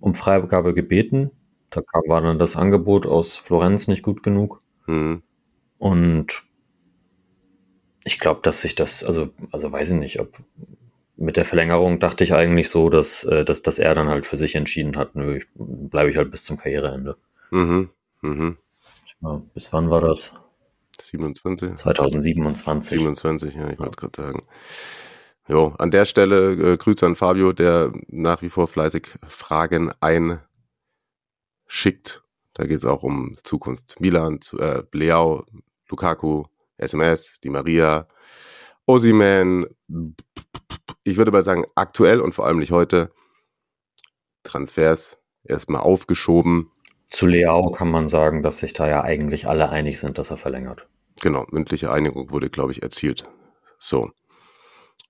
um 0.00 0.14
Freigabe 0.14 0.74
gebeten. 0.74 1.30
Da 1.70 1.82
kam, 1.82 2.02
war 2.06 2.20
dann 2.20 2.38
das 2.38 2.56
Angebot 2.56 3.06
aus 3.06 3.36
Florenz 3.36 3.88
nicht 3.88 4.02
gut 4.02 4.22
genug. 4.22 4.60
Mhm. 4.86 5.22
Und 5.78 6.44
ich 8.04 8.18
glaube, 8.18 8.40
dass 8.42 8.62
sich 8.62 8.74
das, 8.74 9.04
also, 9.04 9.30
also 9.52 9.70
weiß 9.70 9.92
ich 9.92 9.98
nicht, 9.98 10.20
ob 10.20 10.38
mit 11.16 11.36
der 11.36 11.44
Verlängerung 11.44 11.98
dachte 11.98 12.24
ich 12.24 12.32
eigentlich 12.32 12.70
so, 12.70 12.90
dass, 12.90 13.24
äh, 13.24 13.44
dass, 13.44 13.62
dass 13.62 13.78
er 13.78 13.94
dann 13.94 14.08
halt 14.08 14.24
für 14.24 14.36
sich 14.36 14.54
entschieden 14.54 14.96
hat, 14.96 15.16
nö, 15.16 15.40
bleibe 15.56 16.10
ich 16.10 16.16
halt 16.16 16.30
bis 16.30 16.44
zum 16.44 16.56
Karriereende. 16.56 17.16
Mhm. 17.50 17.90
Mhm. 18.22 18.56
Ja, 19.20 19.42
bis 19.52 19.72
wann 19.72 19.90
war 19.90 20.00
das? 20.00 20.34
27? 21.00 21.76
2027. 21.76 22.98
27, 22.98 23.54
ja, 23.54 23.68
ich 23.68 23.78
wollte 23.78 23.90
es 23.90 23.96
gerade 23.96 24.22
sagen. 24.22 24.42
Jo, 25.48 25.74
an 25.78 25.90
der 25.90 26.04
Stelle 26.04 26.72
äh, 26.74 26.76
Grüße 26.76 27.06
an 27.06 27.16
Fabio, 27.16 27.54
der 27.54 27.90
nach 28.08 28.42
wie 28.42 28.50
vor 28.50 28.68
fleißig 28.68 29.14
Fragen 29.26 29.90
einschickt. 30.00 30.42
Da 32.52 32.66
geht 32.66 32.76
es 32.76 32.84
auch 32.84 33.02
um 33.02 33.34
Zukunft. 33.44 33.98
Milan, 33.98 34.40
äh, 34.58 34.82
Leao, 34.92 35.46
Lukaku, 35.88 36.44
SMS, 36.76 37.40
Di 37.42 37.48
Maria, 37.48 38.06
Osiman. 38.84 39.66
Ich 41.02 41.16
würde 41.16 41.32
mal 41.32 41.42
sagen, 41.42 41.64
aktuell 41.74 42.20
und 42.20 42.34
vor 42.34 42.46
allem 42.46 42.58
nicht 42.58 42.72
heute. 42.72 43.10
Transfers 44.42 45.18
erstmal 45.44 45.80
aufgeschoben. 45.80 46.70
Zu 47.06 47.26
Leao 47.26 47.70
kann 47.70 47.90
man 47.90 48.10
sagen, 48.10 48.42
dass 48.42 48.58
sich 48.58 48.74
da 48.74 48.86
ja 48.86 49.02
eigentlich 49.02 49.48
alle 49.48 49.70
einig 49.70 49.98
sind, 49.98 50.18
dass 50.18 50.30
er 50.30 50.36
verlängert. 50.36 50.88
Genau, 51.22 51.46
mündliche 51.50 51.90
Einigung 51.90 52.30
wurde, 52.30 52.50
glaube 52.50 52.72
ich, 52.72 52.82
erzielt. 52.82 53.24
So 53.78 54.10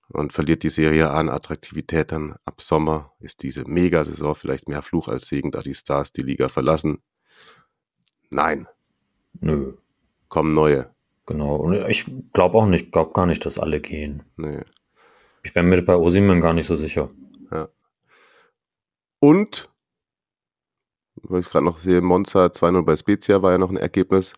und 0.09 0.33
verliert 0.33 0.63
die 0.63 0.69
Serie 0.69 1.11
an 1.11 1.29
Attraktivität 1.29 2.11
dann 2.11 2.35
ab 2.45 2.61
Sommer, 2.61 3.13
ist 3.19 3.43
diese 3.43 3.63
Megasaison 3.65 4.35
vielleicht 4.35 4.67
mehr 4.67 4.81
Fluch 4.81 5.07
als 5.07 5.27
Segen, 5.27 5.51
da 5.51 5.61
die 5.61 5.75
Stars 5.75 6.11
die 6.11 6.23
Liga 6.23 6.49
verlassen. 6.49 7.01
Nein. 8.31 8.67
Nö. 9.39 9.73
Kommen 10.27 10.53
neue. 10.53 10.89
Genau. 11.25 11.55
Und 11.57 11.73
ich 11.89 12.05
glaube 12.33 12.57
auch 12.57 12.65
nicht, 12.65 12.91
glaube 12.91 13.13
gar 13.13 13.25
nicht, 13.25 13.45
dass 13.45 13.59
alle 13.59 13.81
gehen. 13.81 14.23
Nee. 14.35 14.61
Ich 15.43 15.55
wäre 15.55 15.65
mir 15.65 15.81
bei 15.83 15.95
Osimen 15.95 16.41
gar 16.41 16.53
nicht 16.53 16.67
so 16.67 16.75
sicher. 16.75 17.09
Ja. 17.51 17.69
Und, 19.19 19.69
weil 21.15 21.41
ich 21.41 21.49
gerade 21.49 21.65
noch 21.65 21.77
sehe, 21.77 22.01
Monza 22.01 22.47
2-0 22.47 22.83
bei 22.83 22.97
Spezia 22.97 23.41
war 23.41 23.51
ja 23.51 23.57
noch 23.57 23.69
ein 23.69 23.77
Ergebnis. 23.77 24.33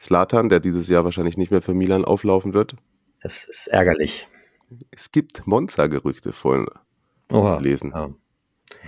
Slatan, 0.00 0.48
der 0.48 0.60
dieses 0.60 0.88
Jahr 0.88 1.04
wahrscheinlich 1.04 1.36
nicht 1.36 1.50
mehr 1.50 1.60
für 1.60 1.74
Milan 1.74 2.04
auflaufen 2.04 2.54
wird. 2.54 2.76
Das 3.22 3.44
ist 3.44 3.66
ärgerlich. 3.66 4.26
Es 4.90 5.12
gibt 5.12 5.46
Monza-Gerüchte 5.46 6.32
vorhin 6.32 6.66
Oha, 7.30 7.56
gelesen. 7.56 7.92
Ja. 7.94 8.10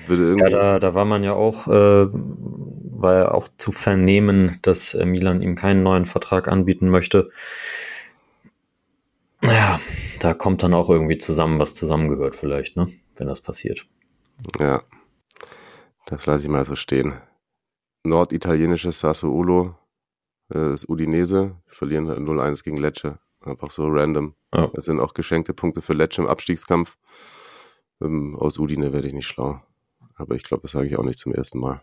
ja, 0.08 0.48
da, 0.50 0.78
da 0.78 0.94
war 0.94 1.04
man 1.04 1.24
ja 1.24 1.32
auch, 1.34 1.66
äh, 1.66 2.06
war 2.12 3.14
ja 3.14 3.30
auch 3.32 3.48
zu 3.56 3.72
vernehmen, 3.72 4.58
dass 4.62 4.94
äh, 4.94 5.04
Milan 5.04 5.42
ihm 5.42 5.56
keinen 5.56 5.82
neuen 5.82 6.06
Vertrag 6.06 6.48
anbieten 6.48 6.88
möchte. 6.88 7.30
Naja, 9.40 9.80
da 10.20 10.34
kommt 10.34 10.62
dann 10.62 10.74
auch 10.74 10.88
irgendwie 10.88 11.18
zusammen, 11.18 11.58
was 11.58 11.74
zusammengehört 11.74 12.36
vielleicht, 12.36 12.76
ne? 12.76 12.86
Wenn 13.16 13.26
das 13.26 13.40
passiert. 13.40 13.86
Ja, 14.58 14.82
das 16.06 16.26
lasse 16.26 16.44
ich 16.44 16.48
mal 16.48 16.64
so 16.64 16.76
stehen. 16.76 17.14
Norditalienisches 18.04 19.00
Sassuolo, 19.00 19.74
äh, 20.50 20.58
das 20.58 20.88
Udinese, 20.88 21.56
verlieren 21.66 22.06
0-1 22.06 22.62
gegen 22.62 22.76
Lecce. 22.76 23.18
Einfach 23.44 23.70
so 23.70 23.88
random. 23.88 24.34
Ja. 24.54 24.68
Das 24.68 24.84
sind 24.84 25.00
auch 25.00 25.14
geschenkte 25.14 25.54
Punkte 25.54 25.82
für 25.82 25.94
Lecce 25.94 26.22
im 26.22 26.28
Abstiegskampf. 26.28 26.96
Ähm, 28.00 28.36
aus 28.36 28.58
Udine 28.58 28.92
werde 28.92 29.08
ich 29.08 29.14
nicht 29.14 29.26
schlau. 29.26 29.60
Aber 30.14 30.34
ich 30.34 30.42
glaube, 30.42 30.62
das 30.62 30.72
sage 30.72 30.86
ich 30.86 30.98
auch 30.98 31.04
nicht 31.04 31.18
zum 31.18 31.32
ersten 31.32 31.58
Mal. 31.58 31.82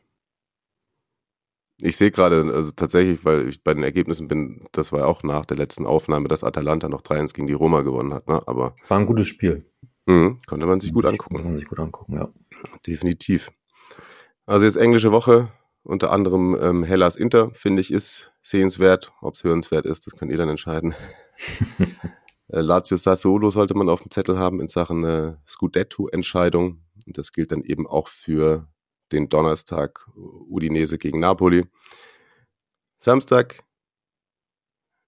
Ich 1.81 1.95
sehe 1.95 2.11
gerade, 2.11 2.51
also 2.53 2.71
tatsächlich, 2.71 3.23
weil 3.23 3.47
ich 3.47 3.63
bei 3.63 3.73
den 3.73 3.83
Ergebnissen 3.83 4.27
bin, 4.27 4.67
das 4.73 4.91
war 4.91 5.07
auch 5.07 5.23
nach 5.23 5.45
der 5.45 5.57
letzten 5.57 5.85
Aufnahme, 5.85 6.27
dass 6.27 6.43
Atalanta 6.43 6.89
noch 6.89 7.01
3-1 7.01 7.33
gegen 7.33 7.47
die 7.47 7.53
Roma 7.53 7.81
gewonnen 7.81 8.13
hat, 8.13 8.27
ne? 8.27 8.41
Aber. 8.47 8.75
War 8.87 8.99
ein 8.99 9.05
gutes 9.05 9.27
Spiel. 9.27 9.65
Mh, 10.05 10.37
konnte 10.45 10.65
man 10.65 10.81
sich 10.81 10.93
gut 10.93 11.05
angucken. 11.05 11.35
Konnte 11.35 11.49
man 11.49 11.57
sich 11.57 11.67
gut 11.67 11.79
angucken, 11.79 12.15
ja. 12.15 12.29
Definitiv. 12.85 13.51
Also 14.45 14.65
jetzt 14.65 14.75
englische 14.75 15.11
Woche, 15.11 15.49
unter 15.83 16.11
anderem 16.11 16.57
ähm, 16.59 16.83
Hellas 16.83 17.15
Inter, 17.15 17.51
finde 17.53 17.81
ich, 17.81 17.91
ist 17.91 18.31
sehenswert. 18.49 19.13
Ob 19.21 19.35
es 19.35 19.43
hörenswert 19.43 19.85
ist, 19.85 20.07
das 20.07 20.15
könnt 20.15 20.31
ihr 20.31 20.37
dann 20.37 20.49
entscheiden. 20.49 20.95
Äh, 22.51 22.61
Lazio 22.61 22.97
Sassuolo 22.97 23.51
sollte 23.51 23.75
man 23.75 23.89
auf 23.89 24.01
dem 24.01 24.09
Zettel 24.09 24.39
haben 24.39 24.59
in 24.59 24.67
Sachen 24.67 25.03
äh, 25.03 25.35
Scudetto-Entscheidung. 25.47 26.83
Das 27.05 27.31
gilt 27.31 27.51
dann 27.51 27.61
eben 27.61 27.85
auch 27.85 28.07
für 28.07 28.67
den 29.11 29.29
Donnerstag 29.29 30.09
Udinese 30.15 30.97
gegen 30.97 31.19
Napoli. 31.19 31.67
Samstag 32.97 33.63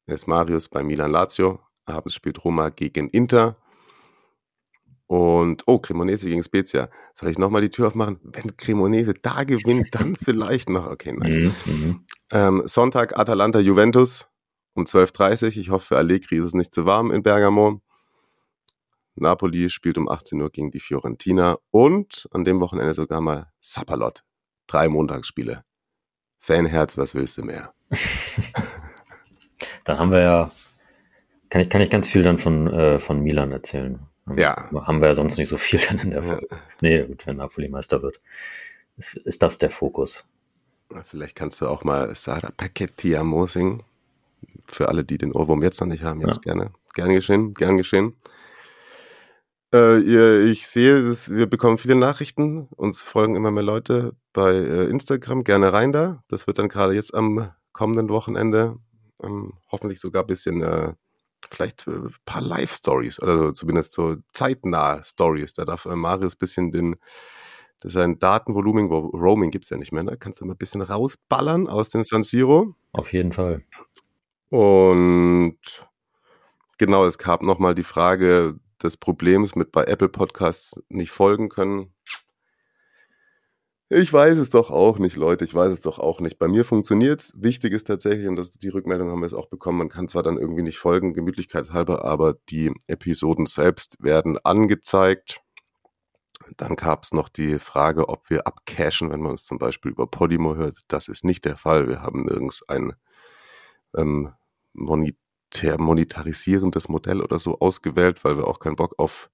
ist 0.05 0.27
Marius 0.27 0.69
bei 0.69 0.83
Milan 0.83 1.11
Lazio. 1.11 1.61
Abends 1.85 2.13
spielt 2.13 2.45
Roma 2.45 2.69
gegen 2.69 3.09
Inter. 3.09 3.57
Und, 5.07 5.63
oh, 5.65 5.79
Cremonese 5.79 6.29
gegen 6.29 6.43
Spezia. 6.43 6.89
Soll 7.15 7.31
ich 7.31 7.39
nochmal 7.39 7.61
die 7.61 7.69
Tür 7.69 7.87
aufmachen? 7.87 8.19
Wenn 8.21 8.55
Cremonese 8.55 9.13
da 9.13 9.43
gewinnt, 9.43 9.89
dann 9.93 10.15
vielleicht 10.23 10.69
noch. 10.69 10.85
Okay, 10.85 11.11
nein. 11.11 11.53
Mhm, 11.65 11.73
mhm. 11.73 12.05
Ähm, 12.31 12.63
Sonntag 12.65 13.19
Atalanta 13.19 13.59
Juventus 13.59 14.27
um 14.73 14.85
12.30 14.85 15.43
Uhr. 15.43 15.57
Ich 15.57 15.69
hoffe, 15.69 15.87
für 15.87 15.97
Allegri 15.97 16.37
ist 16.37 16.45
es 16.45 16.53
nicht 16.53 16.73
zu 16.73 16.85
warm 16.85 17.11
in 17.11 17.23
Bergamo. 17.23 17.81
Napoli 19.15 19.69
spielt 19.69 19.97
um 19.97 20.07
18 20.07 20.41
Uhr 20.41 20.49
gegen 20.49 20.71
die 20.71 20.79
Fiorentina 20.79 21.57
und 21.71 22.29
an 22.31 22.45
dem 22.45 22.61
Wochenende 22.61 22.93
sogar 22.93 23.19
mal 23.19 23.51
Sapperlot. 23.59 24.23
Drei 24.67 24.87
Montagsspiele. 24.87 25.63
Fanherz, 26.39 26.97
was 26.97 27.13
willst 27.13 27.37
du 27.37 27.43
mehr? 27.43 27.73
dann 29.83 29.99
haben 29.99 30.11
wir 30.11 30.21
ja, 30.21 30.51
kann 31.49 31.61
ich, 31.61 31.69
kann 31.69 31.81
ich 31.81 31.89
ganz 31.89 32.07
viel 32.07 32.23
dann 32.23 32.37
von, 32.37 32.67
äh, 32.67 32.97
von 32.97 33.19
Milan 33.19 33.51
erzählen. 33.51 33.99
Ja. 34.37 34.69
Haben 34.71 35.01
wir 35.01 35.09
ja 35.09 35.15
sonst 35.15 35.37
nicht 35.37 35.49
so 35.49 35.57
viel 35.57 35.79
dann 35.79 35.99
in 35.99 36.11
der 36.11 36.23
Folge. 36.23 36.47
Ja. 36.49 36.57
Nee, 36.79 37.03
gut, 37.03 37.27
wenn 37.27 37.35
Napoli 37.35 37.67
Meister 37.67 38.01
wird, 38.01 38.21
ist, 38.95 39.15
ist 39.17 39.43
das 39.43 39.57
der 39.57 39.69
Fokus. 39.69 40.27
Vielleicht 41.03 41.35
kannst 41.35 41.61
du 41.61 41.67
auch 41.67 41.83
mal 41.83 42.13
Sarah 42.15 42.51
Paquetti 42.51 43.15
Amo 43.15 43.47
singen. 43.47 43.83
Für 44.67 44.87
alle, 44.87 45.03
die 45.03 45.17
den 45.17 45.33
Ohrwurm 45.33 45.63
jetzt 45.63 45.81
noch 45.81 45.87
nicht 45.87 46.03
haben, 46.03 46.21
jetzt 46.21 46.45
ja. 46.45 46.53
gerne. 46.53 46.71
Gern 46.93 47.13
geschehen, 47.13 47.53
gern 47.53 47.77
geschehen. 47.77 48.15
Äh, 49.73 49.99
ihr, 50.01 50.41
ich 50.41 50.67
sehe, 50.67 51.03
dass 51.03 51.29
wir 51.29 51.47
bekommen 51.47 51.77
viele 51.77 51.95
Nachrichten. 51.95 52.67
Uns 52.75 53.01
folgen 53.01 53.35
immer 53.35 53.51
mehr 53.51 53.63
Leute 53.63 54.13
bei 54.33 54.53
äh, 54.53 54.85
Instagram. 54.85 55.43
Gerne 55.43 55.71
rein 55.71 55.91
da. 55.91 56.23
Das 56.27 56.47
wird 56.47 56.59
dann 56.59 56.69
gerade 56.69 56.93
jetzt 56.93 57.13
am 57.13 57.51
kommenden 57.71 58.09
Wochenende 58.09 58.77
ähm, 59.23 59.53
hoffentlich 59.71 59.99
sogar 59.99 60.23
ein 60.23 60.27
bisschen 60.27 60.61
äh, 60.61 60.93
vielleicht 61.49 61.87
ein 61.87 62.07
äh, 62.07 62.09
paar 62.25 62.41
Live-Stories 62.41 63.21
oder 63.21 63.37
so, 63.37 63.51
zumindest 63.51 63.93
so 63.93 64.17
zeitnahe 64.33 65.03
Stories. 65.03 65.53
Da 65.53 65.65
darf 65.65 65.85
äh, 65.85 65.95
Marius 65.95 66.35
ein 66.35 66.39
bisschen 66.39 66.71
den, 66.71 66.95
das 67.81 67.93
ist 67.93 67.97
ein 67.97 68.19
Datenvolumen, 68.19 68.89
wo 68.89 69.07
Roaming 69.07 69.51
gibt 69.51 69.65
es 69.65 69.71
ja 69.71 69.77
nicht 69.77 69.91
mehr, 69.91 70.03
da 70.03 70.11
ne? 70.11 70.17
kannst 70.17 70.39
du 70.39 70.45
mal 70.45 70.53
ein 70.53 70.57
bisschen 70.57 70.81
rausballern 70.81 71.67
aus 71.67 71.89
dem 71.89 72.03
San 72.03 72.23
Siro. 72.23 72.75
Auf 72.93 73.11
jeden 73.11 73.33
Fall. 73.33 73.63
Und 74.49 75.57
genau, 76.77 77.05
es 77.05 77.17
gab 77.17 77.41
nochmal 77.41 77.73
die 77.73 77.83
Frage 77.83 78.59
des 78.83 78.97
Problems 78.97 79.55
mit 79.55 79.71
bei 79.71 79.85
Apple 79.85 80.09
Podcasts 80.09 80.81
nicht 80.89 81.11
folgen 81.11 81.49
können. 81.49 81.91
Ich 83.89 84.13
weiß 84.13 84.37
es 84.37 84.49
doch 84.49 84.71
auch 84.71 84.99
nicht, 84.99 85.17
Leute. 85.17 85.43
Ich 85.43 85.53
weiß 85.53 85.71
es 85.71 85.81
doch 85.81 85.99
auch 85.99 86.21
nicht. 86.21 86.39
Bei 86.39 86.47
mir 86.47 86.63
funktioniert 86.63 87.19
es. 87.19 87.33
Wichtig 87.35 87.73
ist 87.73 87.87
tatsächlich, 87.87 88.27
und 88.27 88.37
das, 88.37 88.51
die 88.51 88.69
Rückmeldung 88.69 89.09
haben 89.09 89.19
wir 89.19 89.25
jetzt 89.25 89.33
auch 89.33 89.49
bekommen, 89.49 89.79
man 89.79 89.89
kann 89.89 90.07
zwar 90.07 90.23
dann 90.23 90.37
irgendwie 90.37 90.61
nicht 90.61 90.77
folgen, 90.77 91.13
gemütlichkeitshalber, 91.13 92.05
aber 92.05 92.35
die 92.49 92.71
Episoden 92.87 93.47
selbst 93.47 93.97
werden 93.99 94.37
angezeigt. 94.45 95.41
Dann 96.57 96.75
gab 96.75 97.03
es 97.03 97.13
noch 97.13 97.29
die 97.29 97.59
Frage, 97.59 98.09
ob 98.09 98.29
wir 98.29 98.47
abcashen, 98.47 99.11
wenn 99.11 99.21
man 99.21 99.33
uns 99.33 99.43
zum 99.43 99.57
Beispiel 99.57 99.91
über 99.91 100.07
Podimo 100.07 100.55
hört. 100.55 100.79
Das 100.87 101.07
ist 101.07 101.23
nicht 101.23 101.45
der 101.45 101.57
Fall. 101.57 101.87
Wir 101.87 102.01
haben 102.01 102.25
nirgends 102.25 102.63
ein 102.67 102.93
ähm, 103.95 104.33
monetär, 104.73 105.79
monetarisierendes 105.79 106.89
Modell 106.89 107.21
oder 107.21 107.39
so 107.39 107.59
ausgewählt, 107.59 108.23
weil 108.23 108.37
wir 108.37 108.47
auch 108.47 108.59
keinen 108.59 108.75
Bock 108.75 108.95
auf, 108.97 109.29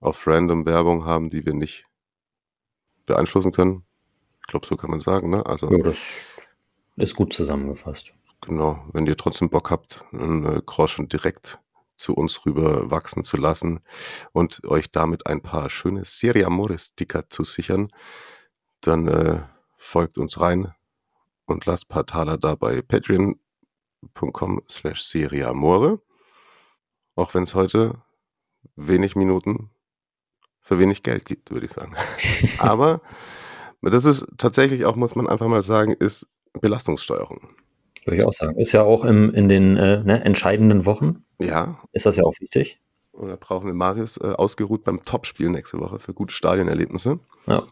auf 0.00 0.26
random 0.26 0.66
Werbung 0.66 1.04
haben, 1.04 1.30
die 1.30 1.44
wir 1.44 1.54
nicht 1.54 1.86
beeinflussen 3.06 3.52
können. 3.52 3.84
Ich 4.40 4.46
glaube, 4.48 4.66
so 4.66 4.76
kann 4.76 4.90
man 4.90 5.00
sagen. 5.00 5.30
Ne? 5.30 5.44
Also, 5.44 5.70
ja, 5.70 5.82
das 5.82 6.16
ist 6.96 7.16
gut 7.16 7.32
zusammengefasst. 7.32 8.12
Genau, 8.40 8.84
wenn 8.92 9.06
ihr 9.06 9.16
trotzdem 9.16 9.50
Bock 9.50 9.70
habt, 9.70 10.04
einen 10.12 10.64
Groschen 10.64 11.08
direkt 11.08 11.58
zu 11.98 12.14
uns 12.14 12.46
rüber 12.46 12.90
wachsen 12.90 13.24
zu 13.24 13.36
lassen 13.36 13.80
und 14.32 14.64
euch 14.64 14.90
damit 14.90 15.26
ein 15.26 15.42
paar 15.42 15.68
schöne 15.68 16.04
Serie 16.04 16.46
Amore 16.46 16.78
Sticker 16.78 17.28
zu 17.28 17.44
sichern, 17.44 17.90
dann 18.80 19.08
äh, 19.08 19.42
folgt 19.76 20.16
uns 20.16 20.40
rein 20.40 20.72
und 21.46 21.66
lasst 21.66 21.84
ein 21.84 21.88
paar 21.88 22.06
Taler 22.06 22.38
da 22.38 22.54
bei 22.54 22.80
patreon.com 22.80 24.62
slash 24.70 25.02
Serie 25.02 25.48
Amore. 25.48 26.00
Auch 27.16 27.34
wenn 27.34 27.42
es 27.42 27.54
heute 27.54 28.00
wenig 28.76 29.16
Minuten 29.16 29.70
für 30.60 30.78
wenig 30.78 31.02
Geld 31.02 31.24
gibt, 31.24 31.50
würde 31.50 31.66
ich 31.66 31.72
sagen. 31.72 31.96
Aber 32.58 33.00
das 33.82 34.04
ist 34.04 34.26
tatsächlich 34.36 34.84
auch, 34.84 34.96
muss 34.96 35.16
man 35.16 35.26
einfach 35.26 35.48
mal 35.48 35.62
sagen, 35.62 35.92
ist 35.92 36.28
Belastungssteuerung. 36.52 37.48
Würde 38.08 38.22
ich 38.22 38.26
auch 38.26 38.32
sagen. 38.32 38.56
Ist 38.56 38.72
ja 38.72 38.84
auch 38.84 39.04
im, 39.04 39.34
in 39.34 39.50
den 39.50 39.76
äh, 39.76 40.02
ne, 40.02 40.24
entscheidenden 40.24 40.86
Wochen. 40.86 41.26
Ja. 41.38 41.78
Ist 41.92 42.06
das 42.06 42.16
ja 42.16 42.24
auch 42.24 42.32
wichtig. 42.40 42.80
Und 43.12 43.28
da 43.28 43.36
brauchen 43.36 43.66
wir 43.66 43.74
Marius 43.74 44.16
äh, 44.16 44.28
ausgeruht 44.28 44.82
beim 44.82 45.04
Topspiel 45.04 45.50
nächste 45.50 45.78
Woche 45.78 45.98
für 45.98 46.14
gute 46.14 46.32
Stadionerlebnisse. 46.32 47.20
Ja. 47.46 47.66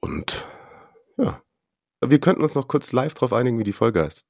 Und 0.00 0.48
ja. 1.18 1.42
Wir 2.02 2.20
könnten 2.20 2.40
uns 2.40 2.54
noch 2.54 2.68
kurz 2.68 2.92
live 2.92 3.12
drauf 3.12 3.34
einigen, 3.34 3.58
wie 3.58 3.64
die 3.64 3.74
Folge 3.74 4.02
heißt. 4.02 4.24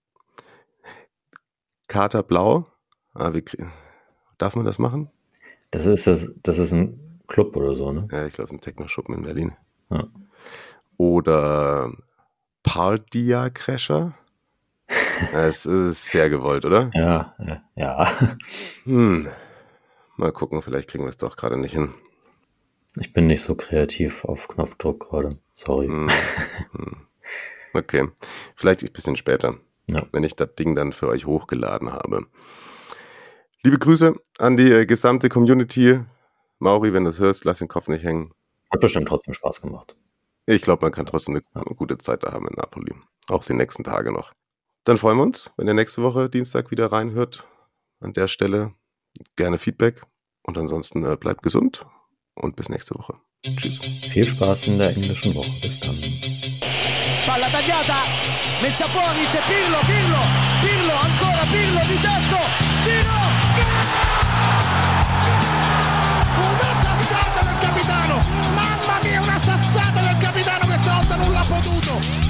Kater 1.86 2.24
Blau. 2.24 2.66
Ah, 3.14 3.32
wir, 3.32 3.44
darf 4.38 4.56
man 4.56 4.64
das 4.64 4.80
machen? 4.80 5.10
Das 5.70 5.86
ist 5.86 6.08
das, 6.08 6.32
das 6.42 6.58
ist 6.58 6.72
ein 6.72 7.20
Club 7.28 7.54
oder 7.54 7.76
so, 7.76 7.92
ne? 7.92 8.08
Ja, 8.10 8.26
ich 8.26 8.32
glaube, 8.32 8.46
es 8.46 8.50
ist 8.50 8.58
ein 8.58 8.62
Techno-Schuppen 8.62 9.14
in 9.14 9.22
Berlin. 9.22 9.56
Ja. 9.90 10.08
Oder 10.96 11.92
Pardia 12.64 13.48
Crasher. 13.50 14.16
Es 15.32 15.66
ist 15.66 16.10
sehr 16.10 16.30
gewollt, 16.30 16.64
oder? 16.64 16.90
Ja, 16.94 17.34
ja. 17.38 17.62
ja. 17.74 18.12
Hm. 18.84 19.28
Mal 20.16 20.32
gucken, 20.32 20.62
vielleicht 20.62 20.88
kriegen 20.88 21.04
wir 21.04 21.10
es 21.10 21.16
doch 21.16 21.36
gerade 21.36 21.56
nicht 21.56 21.72
hin. 21.72 21.94
Ich 22.96 23.12
bin 23.12 23.26
nicht 23.26 23.42
so 23.42 23.54
kreativ 23.54 24.24
auf 24.24 24.48
Knopfdruck 24.48 25.08
gerade. 25.08 25.38
Sorry. 25.54 25.86
Hm. 25.86 26.08
Hm. 26.72 27.06
Okay. 27.72 28.08
Vielleicht 28.56 28.82
ein 28.82 28.92
bisschen 28.92 29.16
später, 29.16 29.56
ja. 29.86 30.04
wenn 30.12 30.24
ich 30.24 30.34
das 30.34 30.54
Ding 30.56 30.74
dann 30.74 30.92
für 30.92 31.08
euch 31.08 31.24
hochgeladen 31.24 31.92
habe. 31.92 32.26
Liebe 33.62 33.78
Grüße 33.78 34.14
an 34.38 34.56
die 34.56 34.72
äh, 34.72 34.86
gesamte 34.86 35.28
Community. 35.28 36.00
Mauri, 36.58 36.92
wenn 36.92 37.04
du 37.04 37.10
es 37.10 37.18
hörst, 37.18 37.44
lass 37.44 37.58
den 37.58 37.68
Kopf 37.68 37.88
nicht 37.88 38.04
hängen. 38.04 38.32
Hat 38.70 38.80
bestimmt 38.80 39.08
trotzdem 39.08 39.34
Spaß 39.34 39.62
gemacht. 39.62 39.96
Ich 40.46 40.62
glaube, 40.62 40.84
man 40.84 40.92
kann 40.92 41.06
trotzdem 41.06 41.40
eine, 41.54 41.64
gute 41.76 41.98
Zeit 41.98 42.22
da 42.22 42.32
haben 42.32 42.48
in 42.48 42.54
Napoli. 42.54 42.94
Auch 43.28 43.44
die 43.44 43.54
nächsten 43.54 43.84
Tage 43.84 44.12
noch. 44.12 44.32
Dann 44.84 44.98
freuen 44.98 45.18
wir 45.18 45.24
uns, 45.24 45.50
wenn 45.56 45.68
ihr 45.68 45.74
nächste 45.74 46.02
Woche 46.02 46.28
Dienstag 46.28 46.70
wieder 46.70 46.90
reinhört. 46.90 47.46
An 48.00 48.12
der 48.12 48.28
Stelle 48.28 48.72
gerne 49.36 49.58
Feedback. 49.58 50.02
Und 50.42 50.56
ansonsten 50.56 51.04
äh, 51.04 51.16
bleibt 51.16 51.42
gesund 51.42 51.84
und 52.34 52.56
bis 52.56 52.68
nächste 52.70 52.94
Woche. 52.94 53.20
Tschüss. 53.56 53.78
Viel 54.08 54.26
Spaß 54.26 54.68
in 54.68 54.78
der 54.78 54.90
englischen 54.90 55.34
Woche. 55.34 55.50
Bis 55.60 55.78
dann. 55.80 56.00
Palla 57.26 57.48
tagliata, 57.50 58.00
messa 58.62 58.86
fuori, 58.86 59.24
c'è 59.26 59.40
Pirlo, 59.46 59.78
Pirlo, 59.86 60.22
Pirlo, 60.62 60.94
ancora 60.94 61.44
Pirlo 61.52 61.80
di 61.86 62.00
tacco, 62.00 62.40
capitano! 67.60 68.18
Mamma 68.54 69.00
mia, 69.02 69.20
una 69.20 69.40
sassata 69.40 70.00
del 70.00 70.16
capitano 70.18 70.66
che 70.66 70.78
stavolta 70.82 71.16
non 71.16 71.32
l'ha 71.32 71.44
potuto! 71.46 72.29